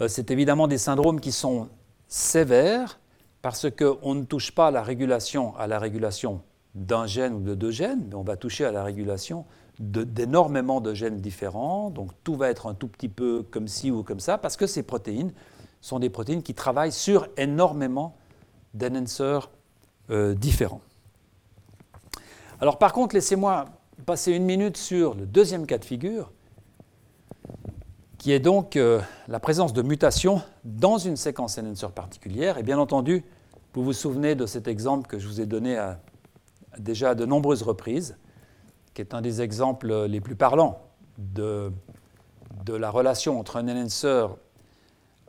[0.01, 1.69] Euh, c'est évidemment des syndromes qui sont
[2.09, 3.01] sévères,
[3.41, 6.43] parce qu'on ne touche pas la régulation, à la régulation
[6.75, 9.47] d'un gène ou de deux gènes, mais on va toucher à la régulation
[9.79, 11.91] d'énormément de, gènes différents.
[11.91, 14.67] Donc tout va être un tout petit peu comme ci ou comme ça, parce que
[14.67, 15.33] ces protéines
[15.81, 18.17] sont des protéines qui travaillent sur énormément
[18.75, 19.51] d'enhancers
[20.11, 20.81] euh, différents.
[22.61, 23.67] Alors par contre, laissez-moi
[24.05, 26.33] passer une minute sur le deuxième cas de figure,
[28.19, 32.59] qui est donc euh, la présence de mutations dans une séquence enhancer particulière.
[32.59, 33.25] Et bien entendu,
[33.75, 35.81] vous vous souvenez de cet exemple que je vous ai donné
[36.79, 38.17] déjà à de nombreuses reprises,
[38.99, 40.81] qui est un des exemples les plus parlants
[41.19, 41.71] de,
[42.67, 44.27] la relation entre un enhancer,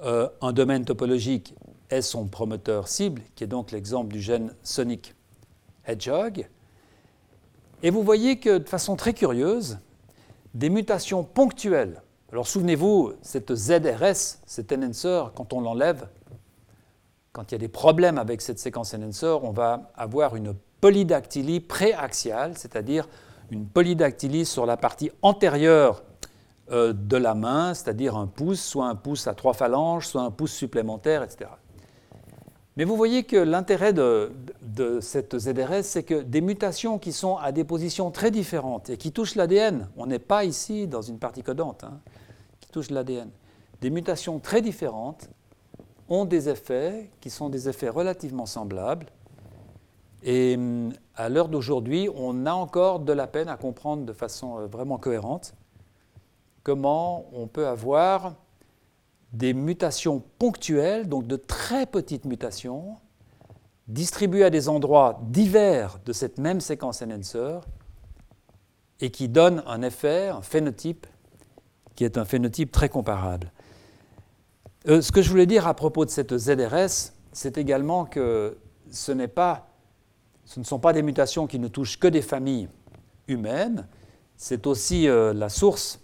[0.02, 1.54] euh, un domaine topologique
[1.92, 5.14] et son promoteur cible, qui est donc l'exemple du gène Sonic
[5.86, 6.50] Hedgehog.
[7.84, 9.78] Et vous voyez que de façon très curieuse,
[10.56, 12.02] des mutations ponctuelles
[12.32, 16.08] alors souvenez-vous, cette ZRS, cet enhancer, quand on l'enlève,
[17.34, 21.60] quand il y a des problèmes avec cette séquence enhancer, on va avoir une polydactylie
[21.60, 23.08] préaxiale, c'est-à-dire
[23.52, 26.04] une polydactylie sur la partie antérieure
[26.72, 30.32] euh, de la main, c'est-à-dire un pouce, soit un pouce à trois phalanges, soit un
[30.32, 31.50] pouce supplémentaire, etc.
[32.78, 34.32] Mais vous voyez que l'intérêt de,
[35.02, 39.12] cette ZRS, c'est que des mutations qui sont à des positions très différentes et qui
[39.12, 42.00] touchent l'ADN, on n'est pas ici dans une partie codante, hein,
[42.62, 43.30] qui touchent l'ADN,
[43.82, 45.30] des mutations très différentes
[46.08, 49.08] ont des effets qui sont des effets relativement semblables.
[50.24, 54.60] Et hum, à l'heure d'aujourd'hui, on a encore de la peine à comprendre de façon
[54.60, 55.54] euh, vraiment cohérente
[56.64, 58.36] comment on peut avoir
[59.34, 62.98] des mutations ponctuelles, donc de très petites mutations,
[63.88, 67.60] distribuées à des endroits divers de cette même séquence enhancer,
[69.00, 71.08] et qui donnent un effet, un phénotype,
[71.96, 73.52] qui est un phénotype très comparable.
[74.88, 78.58] Euh, ce que je voulais dire à propos de cette ZRS, c'est également que
[78.92, 79.69] ce, pas,
[80.50, 82.70] ce ne sont pas des mutations qui ne touchent que des familles
[83.28, 83.88] humaines,
[84.36, 86.02] c'est aussi euh, la source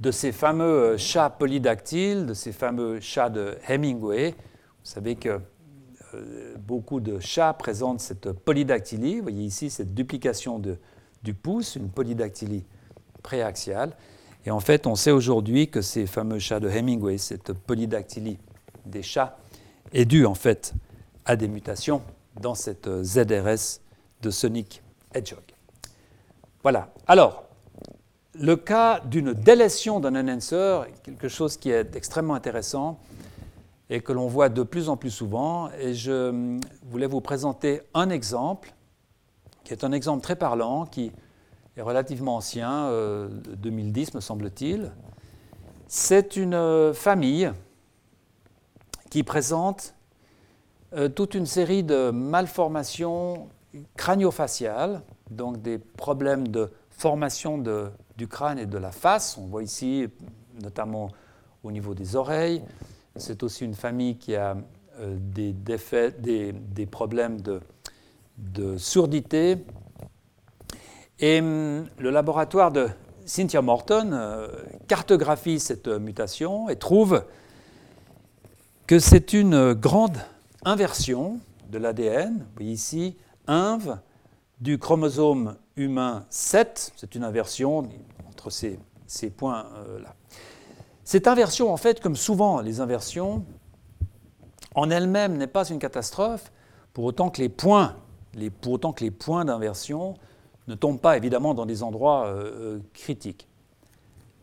[0.00, 4.30] de ces fameux euh, chats polydactyles, de ces fameux chats de Hemingway.
[4.30, 4.34] Vous
[4.84, 5.40] savez que
[6.14, 9.16] euh, beaucoup de chats présentent cette polydactylie.
[9.16, 10.58] Vous voyez ici cette duplication
[11.22, 12.64] du pouce, une polydactylie
[13.22, 13.94] préaxiale.
[14.46, 18.38] Et en fait, on sait aujourd'hui que ces fameux chats de Hemingway, cette polydactylie
[18.86, 19.36] des chats,
[19.92, 20.72] est due en fait
[21.26, 22.00] à des mutations
[22.38, 23.80] dans cette euh, ZRS
[24.22, 24.82] de Sonic
[25.14, 25.42] Hedgehog.
[26.62, 26.92] Voilà.
[27.06, 27.44] Alors,
[28.34, 33.00] le cas d'une délétion d'un enhancer est quelque chose qui est extrêmement intéressant
[33.88, 35.70] et que l'on voit de plus en plus souvent.
[35.80, 38.72] Et je voulais vous présenter un exemple,
[39.64, 41.12] qui est un exemple très parlant, qui
[41.76, 42.88] est relativement ancien,
[43.56, 44.92] 2010 euh, me semble-t-il.
[45.88, 47.50] C'est une famille
[49.10, 49.94] qui présente
[50.92, 53.48] euh, toute une série de malformations
[53.96, 57.62] crânio-faciales, donc des problèmes de formation
[58.16, 59.38] du crâne et de la face.
[59.38, 60.08] On voit ici
[60.60, 61.08] notamment
[61.62, 62.62] au niveau des oreilles.
[63.14, 64.56] C'est aussi une famille qui a
[64.98, 67.60] euh, des, des, problèmes de,
[68.36, 69.58] de, surdité.
[71.20, 72.88] Et hum, le laboratoire de
[73.24, 74.48] Cynthia Morton euh,
[74.88, 77.24] cartographie cette mutation et trouve
[78.88, 80.18] que c'est une grande
[80.64, 81.40] inversion
[81.70, 82.38] de l'ADN.
[82.38, 83.96] Vous voyez ici, INV
[84.60, 87.88] du chromosome humain 7, c'est une inversion
[88.28, 88.78] entre ces,
[89.30, 90.14] points-là.
[91.04, 93.44] Cette inversion, en fait, comme souvent les inversions,
[94.74, 96.52] en elle-même n'est pas une catastrophe,
[96.92, 97.96] pour autant que les points,
[98.34, 100.14] les, pour autant que les points d'inversion
[100.68, 103.48] ne tombent pas évidemment dans des endroits euh, euh, critiques.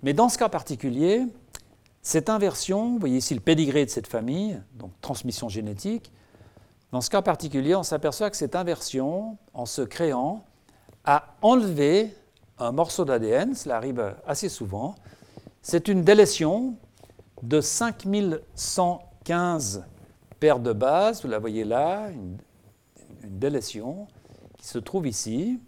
[0.04, 1.26] Mais dans ce cas particulier,
[2.02, 6.12] cette inversion, vous voyez ici le pédigré de cette famille, donc transmission génétique,
[6.92, 10.46] dans ce cas particulier, on s'aperçoit que cette inversion, en se créant,
[11.04, 12.16] a enlevé
[12.60, 14.96] un morceau d'ADN, cela arrive assez souvent.
[15.62, 16.76] C'est une délétion
[17.44, 19.84] de 5115
[20.40, 22.38] paires de bases, vous la voyez là, une,
[23.24, 24.08] une délétion
[24.58, 25.60] qui se trouve ici.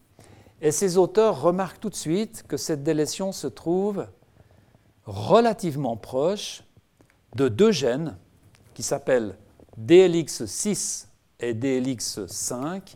[0.61, 4.07] Et ces auteurs remarquent tout de suite que cette délétion se trouve
[5.05, 6.63] relativement proche
[7.35, 8.17] de deux gènes
[8.73, 9.35] qui s'appellent
[9.79, 11.08] DLX6
[11.39, 12.95] et DLX5,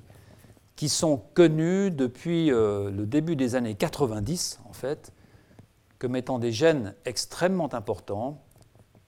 [0.76, 5.12] qui sont connus depuis euh, le début des années 90, en fait,
[6.00, 8.42] comme étant des gènes extrêmement importants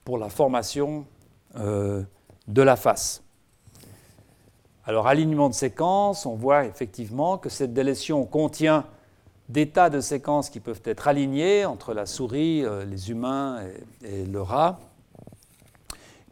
[0.04, 1.06] pour la formation
[1.56, 2.02] euh,
[2.48, 3.22] de la face.
[4.84, 8.86] Alors, alignement de séquences, on voit effectivement que cette délétion contient
[9.48, 13.62] des tas de séquences qui peuvent être alignées entre la souris, euh, les humains
[14.02, 14.78] et, et le rat.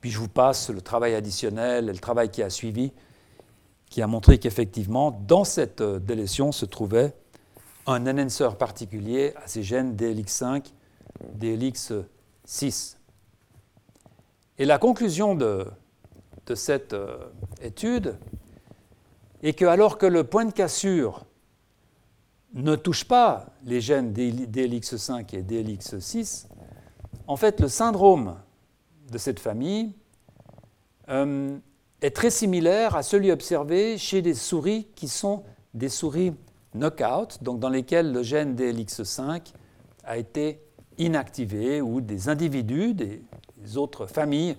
[0.04, 2.92] Puis je vous passe le travail additionnel et le travail qui a suivi,
[3.88, 7.14] qui a montré qu'effectivement, dans cette euh, délétion se trouvait
[7.86, 10.66] un enhancer particulier à ces gènes DLX5,
[11.40, 12.96] DLX6.
[14.58, 15.64] Et la conclusion de,
[16.54, 17.16] cette euh,
[17.62, 18.18] étude
[19.42, 21.24] est que alors que le point de cassure
[22.52, 26.44] ne touche pas les gènes DLX5 et DLX6,
[27.26, 28.36] en fait, le syndrome
[29.10, 29.92] de cette famille
[31.08, 31.56] euh,
[32.00, 35.44] est très similaire à celui observé chez des souris qui sont
[35.74, 36.32] des souris
[36.74, 39.52] knockout, donc dans lesquelles le gène DLX5
[40.04, 40.60] a été
[40.98, 43.22] inactivé, ou des individus, des,
[43.76, 44.56] autres familles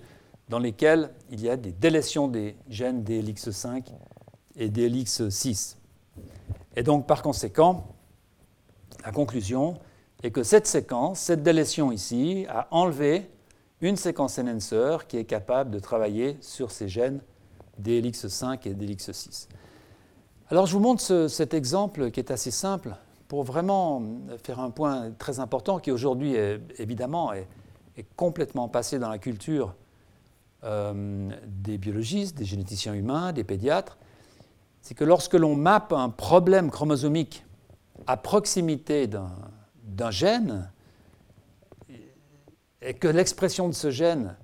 [0.48, 3.84] dans lesquelles il y a des délétions des gènes DLX5
[4.56, 5.76] et DLX6.
[6.74, 7.86] Et donc, par conséquent,
[9.04, 9.78] la conclusion
[10.24, 13.30] est que cette séquence, cette délétion ici, a enlevé
[13.80, 17.20] une séquence enhancer qui est capable de travailler sur ces gènes
[17.82, 19.48] DLX5 et DLX6.
[20.48, 22.94] Alors, je vous montre cet exemple qui est assez simple
[23.28, 24.02] pour vraiment
[24.44, 26.36] faire un point très important qui aujourd'hui,
[26.78, 27.46] évidemment, est,
[28.14, 29.74] complètement passé dans la culture
[30.64, 33.96] euh, des biologistes, des généticiens humains, des pédiatres
[34.86, 37.44] c'est que lorsque l'on mappe un problème chromosomique
[38.06, 40.70] à proximité d'un gène,
[42.86, 44.36] et que l'expression de ce gène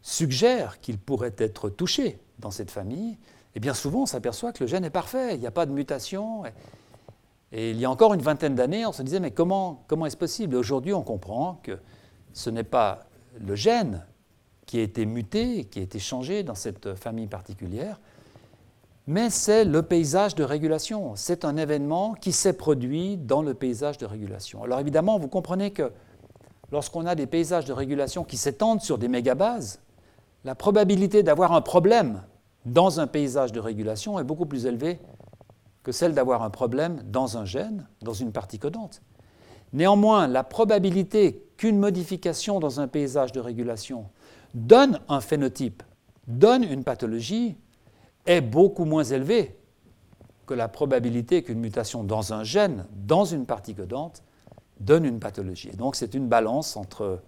[0.00, 4.64] suggère qu'il pourrait être touché dans cette famille, et eh bien souvent on s'aperçoit que
[4.64, 6.44] le gène est parfait, il n'y a pas de mutation.
[7.52, 10.16] Et, il y a encore une vingtaine d'années, on se disait, mais comment, comment est-ce
[10.16, 10.56] possible?
[10.56, 11.78] Aujourd'hui, on comprend que
[12.32, 13.04] ce n'est pas
[13.38, 14.06] le gène
[14.64, 18.00] qui a été muté, qui a été changé dans cette famille particulière,
[19.06, 21.14] mais c'est le paysage de régulation.
[21.14, 24.62] C'est un événement qui s'est produit dans le paysage de régulation.
[24.62, 25.92] Alors évidemment, vous comprenez que
[26.72, 29.80] lorsqu'on a des paysages de régulation qui s'étendent sur des mégabases,
[30.44, 32.22] la probabilité d'avoir un problème
[32.64, 34.98] dans un paysage de régulation est beaucoup plus élevée
[35.82, 39.02] que celle d'avoir un problème dans un gène, dans une partie codante.
[39.72, 44.06] Néanmoins, la probabilité qu'une modification dans un paysage de régulation
[44.54, 45.82] donne un phénotype,
[46.26, 47.56] donne une pathologie,
[48.26, 49.56] est beaucoup moins élevé
[50.46, 54.22] que la probabilité qu'une mutation dans un gène, dans une partie codante,
[54.82, 55.70] donne une pathologie.
[55.70, 57.20] donc c'est une balance entre,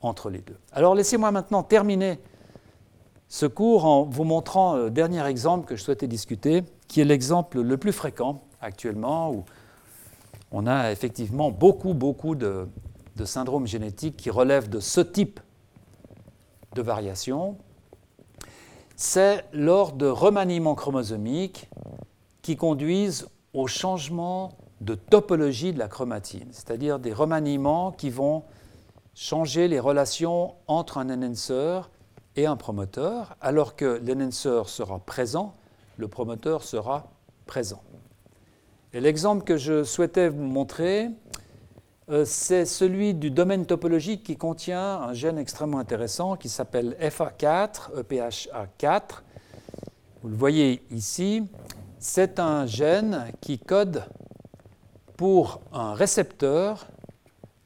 [0.00, 0.56] entre les deux.
[0.72, 2.18] Alors laissez-moi maintenant terminer
[3.28, 7.60] ce cours en vous montrant le dernier exemple que je souhaitais discuter, qui est l'exemple
[7.60, 9.44] le plus fréquent actuellement, où
[10.52, 12.68] on a effectivement beaucoup, beaucoup de,
[13.16, 15.40] de syndromes génétiques qui relèvent de ce type
[16.74, 17.56] de variation,
[18.96, 21.68] c'est lors de remaniements chromosomiques
[22.42, 24.52] qui conduisent au changement
[24.84, 28.44] de topologie de la chromatine, c'est-à-dire des remaniements qui vont
[29.14, 31.80] changer les relations entre un enhancer
[32.36, 35.54] et un promoteur, alors que l'enhancer sera présent,
[35.96, 37.08] le promoteur sera
[37.46, 37.82] présent.
[38.92, 41.10] Et l'exemple que je souhaitais vous montrer,
[42.10, 48.02] euh, c'est celui du domaine topologique qui contient un gène extrêmement intéressant qui s'appelle FA4,
[48.02, 49.22] EPHA4.
[50.22, 51.44] Vous le voyez ici,
[51.98, 54.04] c'est un gène qui code
[55.16, 56.86] pour un récepteur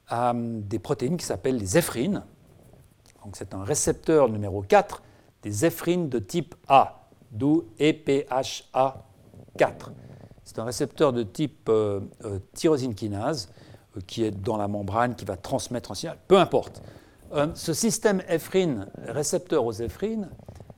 [0.07, 2.23] à des protéines qui s'appellent les éphrines.
[3.23, 5.01] Donc c'est un récepteur numéro 4
[5.43, 8.93] des éphrines de type A, d'où EPHA4.
[10.43, 13.49] C'est un récepteur de type euh, euh, tyrosine kinase
[14.07, 16.81] qui est dans la membrane, qui va transmettre un signal, peu importe.
[17.33, 20.29] Euh, ce système éphrine, récepteur aux éphrines,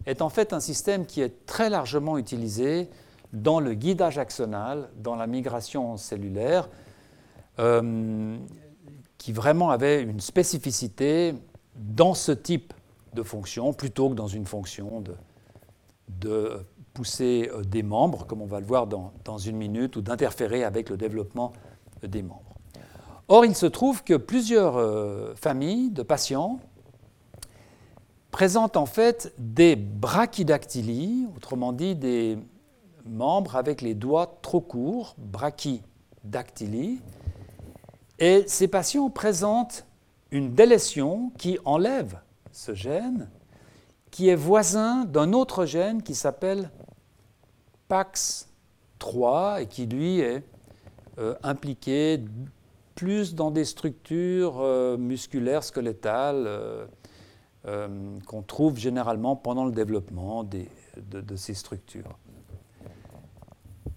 [0.06, 2.89] est en fait un système qui est très largement utilisé
[3.34, 6.70] dans le guidage axonal, dans la migration cellulaire,
[7.60, 8.38] euh,
[9.18, 11.36] qui vraiment avait une spécificité
[11.76, 12.74] dans ce type
[13.14, 15.03] de fonction, plutôt que dans une fonction
[16.10, 20.02] de, pousser euh, des membres, comme on va le voir dans, dans une minute, ou
[20.02, 21.53] d'interférer avec le développement
[22.03, 22.52] des membres.
[23.28, 26.60] Or, il se trouve que plusieurs euh, familles de patients
[28.32, 32.38] présentent en fait des brachydactylies, autrement dit des
[33.12, 37.02] membres avec les doigts trop courts, brachydactylie,
[38.20, 39.86] et ces patients présentent
[40.32, 42.20] une délétion qui enlève
[42.52, 43.30] ce gène,
[44.12, 46.70] qui est voisin d'un autre gène qui s'appelle
[47.90, 50.44] PAX3 et qui lui est
[51.18, 52.24] euh, impliqué
[52.96, 61.36] plus dans des structures euh, musculaires, squelettales, euh, qu'on trouve généralement pendant le développement de,
[61.36, 62.18] ces structures.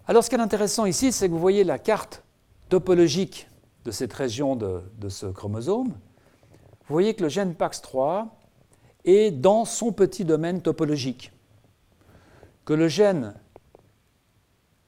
[0.06, 2.24] Alors ce qui est intéressant ici, c'est que vous voyez la carte
[2.68, 3.48] topologique
[3.86, 5.88] de cette région de, ce chromosome.
[5.88, 8.26] Vous voyez que le gène PAX3
[9.06, 11.32] est dans son petit domaine topologique,
[12.66, 13.34] que le gène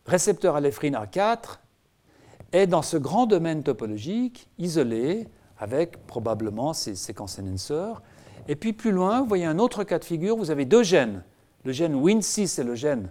[0.05, 1.61] récepteur à l'éphrine A4
[2.53, 5.29] est dans ce grand domaine topologique, isolé,
[5.59, 8.03] avec probablement ces séquences enhancers.
[8.49, 11.25] Et puis plus loin, vous voyez un autre cas de figure, vous avez deux gènes,
[11.65, 13.11] le gène WIN6 et le gène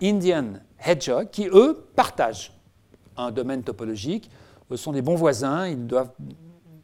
[0.00, 2.52] Indian Hedgehog, qui eux partagent
[3.16, 4.30] un domaine topologique.
[4.70, 6.12] Ce sont des bons voisins, ils doivent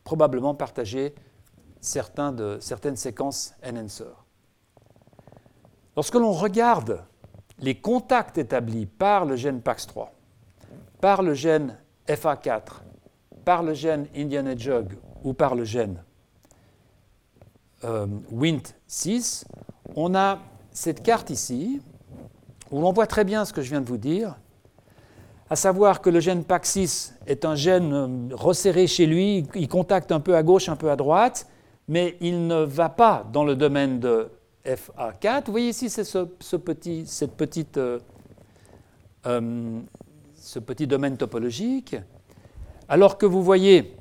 [0.05, 1.14] probablement partager
[1.82, 4.05] de, certaines séquences enhancer.
[5.97, 7.05] Lorsque l'on regarde
[7.59, 10.09] les contacts établis par le gène PAX3,
[11.01, 11.77] par le gène
[12.09, 12.82] FA4,
[13.44, 16.02] par le gène Indian Hedgehog ou par le gène
[17.85, 19.44] euh, WINT6,
[19.97, 20.39] on a
[20.70, 21.82] cette carte ici
[22.73, 24.35] où l'on voit très bien ce que je viens de vous dire,
[25.51, 30.11] à savoir que le gène PAX6 est un gène euh, resserré chez lui, il contacte
[30.11, 31.47] un peu à gauche, un peu à droite,
[31.86, 34.31] mais il ne va pas dans le domaine de
[34.65, 35.44] FA4.
[35.47, 37.99] Vous voyez ici, c'est ce, petit, cette petite, euh,
[39.27, 39.81] euh,
[40.35, 41.97] ce petit domaine topologique.
[42.89, 43.94] Alors que vous voyez,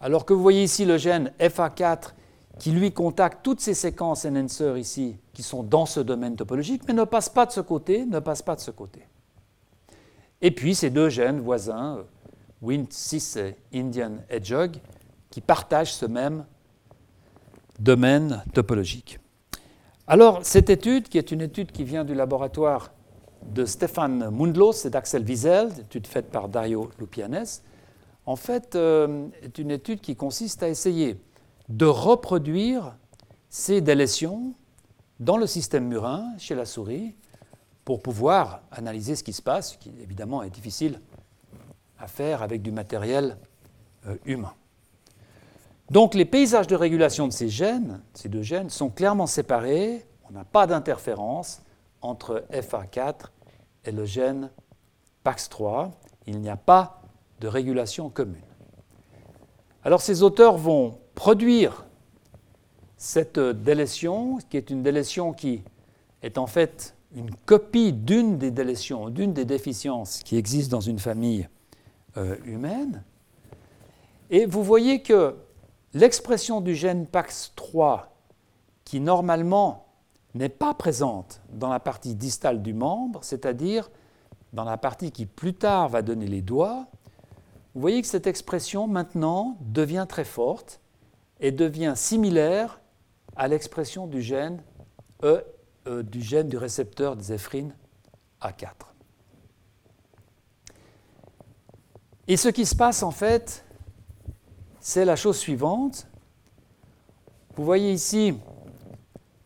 [0.00, 2.12] alors que vous voyez ici le gène FA4
[2.58, 6.94] qui lui contacte toutes ces séquences enhancer ici qui sont dans ce domaine topologique, mais
[6.94, 9.00] ne passe pas de ce côté, ne passe pas de ce côté.
[10.40, 12.04] Et puis ces deux gènes voisins,
[12.62, 14.76] Wnt6 et Indian Hedgehog,
[15.30, 16.44] qui partagent ce même
[17.78, 19.18] domaine topologique.
[20.06, 22.92] Alors, cette étude, qui est une étude qui vient du laboratoire
[23.42, 27.44] de Stéphane Mundlos et d'Axel Wiesel, étude faite par Dario Lupianes,
[28.26, 31.16] en fait, euh, est une étude qui consiste à essayer
[31.68, 32.96] de reproduire
[33.48, 34.54] ces délétions
[35.20, 37.14] dans le système murin, chez la souris,
[37.84, 41.00] pour pouvoir analyser ce qui se passe, ce qui évidemment est difficile
[41.98, 43.36] à faire avec du matériel
[44.06, 44.54] euh, humain.
[45.90, 50.06] Donc les paysages de régulation de ces gènes, ces deux gènes, sont clairement séparés.
[50.28, 51.62] On n'a pas d'interférence
[52.00, 53.26] entre FA4
[53.84, 54.50] et le gène
[55.24, 55.90] PAX3.
[56.26, 57.02] Il n'y a pas
[57.40, 58.40] de régulation commune.
[59.84, 61.86] Alors ces auteurs vont produire
[62.96, 65.62] cette délétion, qui est une délétion qui
[66.22, 70.98] est en fait une copie d'une des délétions, d'une des déficiences qui existent dans une
[70.98, 71.48] famille
[72.16, 73.04] euh, humaine.
[74.30, 75.36] Et vous voyez que
[75.92, 78.06] l'expression du gène PAX3,
[78.84, 79.86] qui normalement
[80.34, 83.90] n'est pas présente dans la partie distale du membre, c'est-à-dire
[84.52, 86.86] dans la partie qui plus tard va donner les doigts,
[87.74, 90.80] vous voyez que cette expression maintenant devient très forte
[91.40, 92.80] et devient similaire
[93.36, 94.62] à l'expression du gène
[95.22, 95.44] E,
[95.86, 97.74] euh, du gène du récepteur des éphrines
[98.40, 98.72] A4.
[102.28, 103.64] Et ce qui se passe en fait,
[104.80, 106.06] c'est la chose suivante.
[107.56, 108.34] Vous voyez ici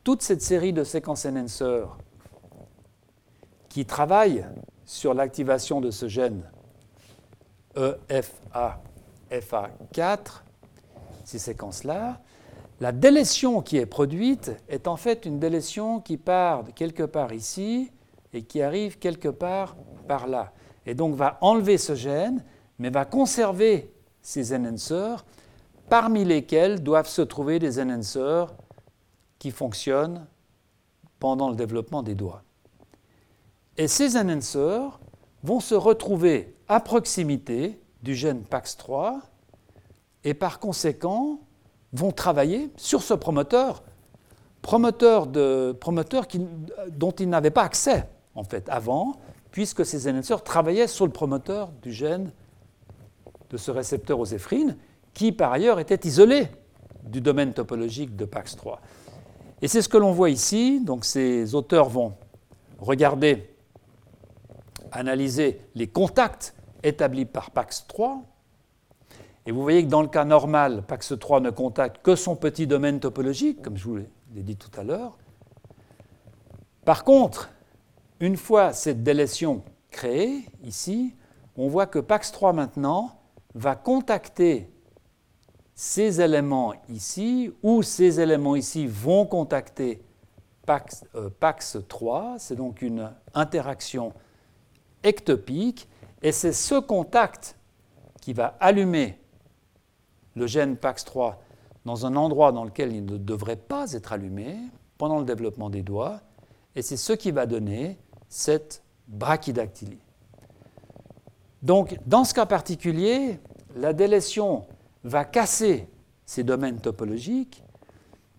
[0.05, 1.85] toute cette série de séquences enhancer
[3.69, 4.47] qui travaillent
[4.85, 6.43] sur l'activation de ce gène
[7.77, 8.83] EFA,
[9.31, 10.43] FA4,
[11.29, 12.23] ces séquences-là,
[12.81, 17.91] la délétion qui est produite est en fait une délétion qui part quelque part ici
[18.33, 19.77] et qui arrive quelque part
[20.07, 20.53] par là.
[20.87, 22.43] Et donc va enlever ce gène,
[22.79, 23.93] mais va conserver
[24.23, 25.27] ces enhancers,
[25.91, 28.55] parmi lesquels doivent se trouver des enhancers
[29.39, 30.27] qui fonctionnent
[31.19, 32.43] pendant le développement des doigts.
[33.77, 34.99] Et ces enhancers
[35.43, 39.21] vont se retrouver à proximité du gène PAX3
[40.29, 41.41] et par conséquent
[41.95, 43.83] vont travailler sur ce promoteur,
[44.61, 46.27] promoteur, de, promoteur
[46.91, 49.17] dont ils n'avaient pas accès en fait avant,
[49.53, 52.31] puisque ces enhancers travaillaient sur le promoteur du gène
[53.49, 54.77] de ce récepteur aux éphrines,
[55.15, 56.49] qui par ailleurs était isolé
[57.05, 58.77] du domaine topologique de PAX3.
[59.63, 60.85] Et c'est ce que l'on voit ici.
[60.85, 62.13] Donc ces auteurs vont
[62.79, 63.49] regarder,
[64.93, 68.21] analyser les contacts établis par PAX3,
[69.49, 73.01] et vous voyez que dans le cas normal, PAX3 ne contacte que son petit domaine
[73.01, 75.17] topologique, comme je vous l'ai dit tout à l'heure.
[76.85, 77.49] Par contre,
[78.21, 81.15] une fois cette délétion créée, ici,
[81.57, 83.23] on voit que PAX3 maintenant
[83.55, 84.69] va contacter
[85.75, 90.03] ces éléments ici, ou ces éléments ici vont contacter
[90.67, 94.13] PAX, 3 euh, c'est donc une interaction
[95.03, 95.89] ectopique,
[96.21, 97.57] et c'est ce contact
[98.21, 99.19] qui va allumer
[100.35, 101.35] le gène PAX3
[101.85, 104.57] dans un endroit dans lequel il ne devrait pas être allumé
[104.99, 106.21] pendant le développement des doigts,
[106.75, 107.99] et c'est ce qui va donner
[108.29, 110.01] cette brachydactylie.
[111.63, 113.41] Donc, dans ce cas particulier,
[113.75, 114.67] la délétion
[115.05, 115.89] va casser
[116.27, 117.63] ces domaines topologiques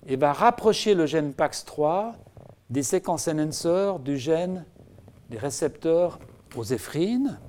[0.05, 2.13] et va rapprocher le gène PAX3
[2.69, 4.65] des séquences enhancer du gène
[5.29, 6.19] des récepteurs
[6.55, 7.39] aux éphrines,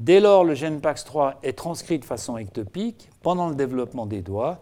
[0.00, 4.58] Dès lors, le gène PAX3 est transcrit de façon ectopique pendant le développement des doigts,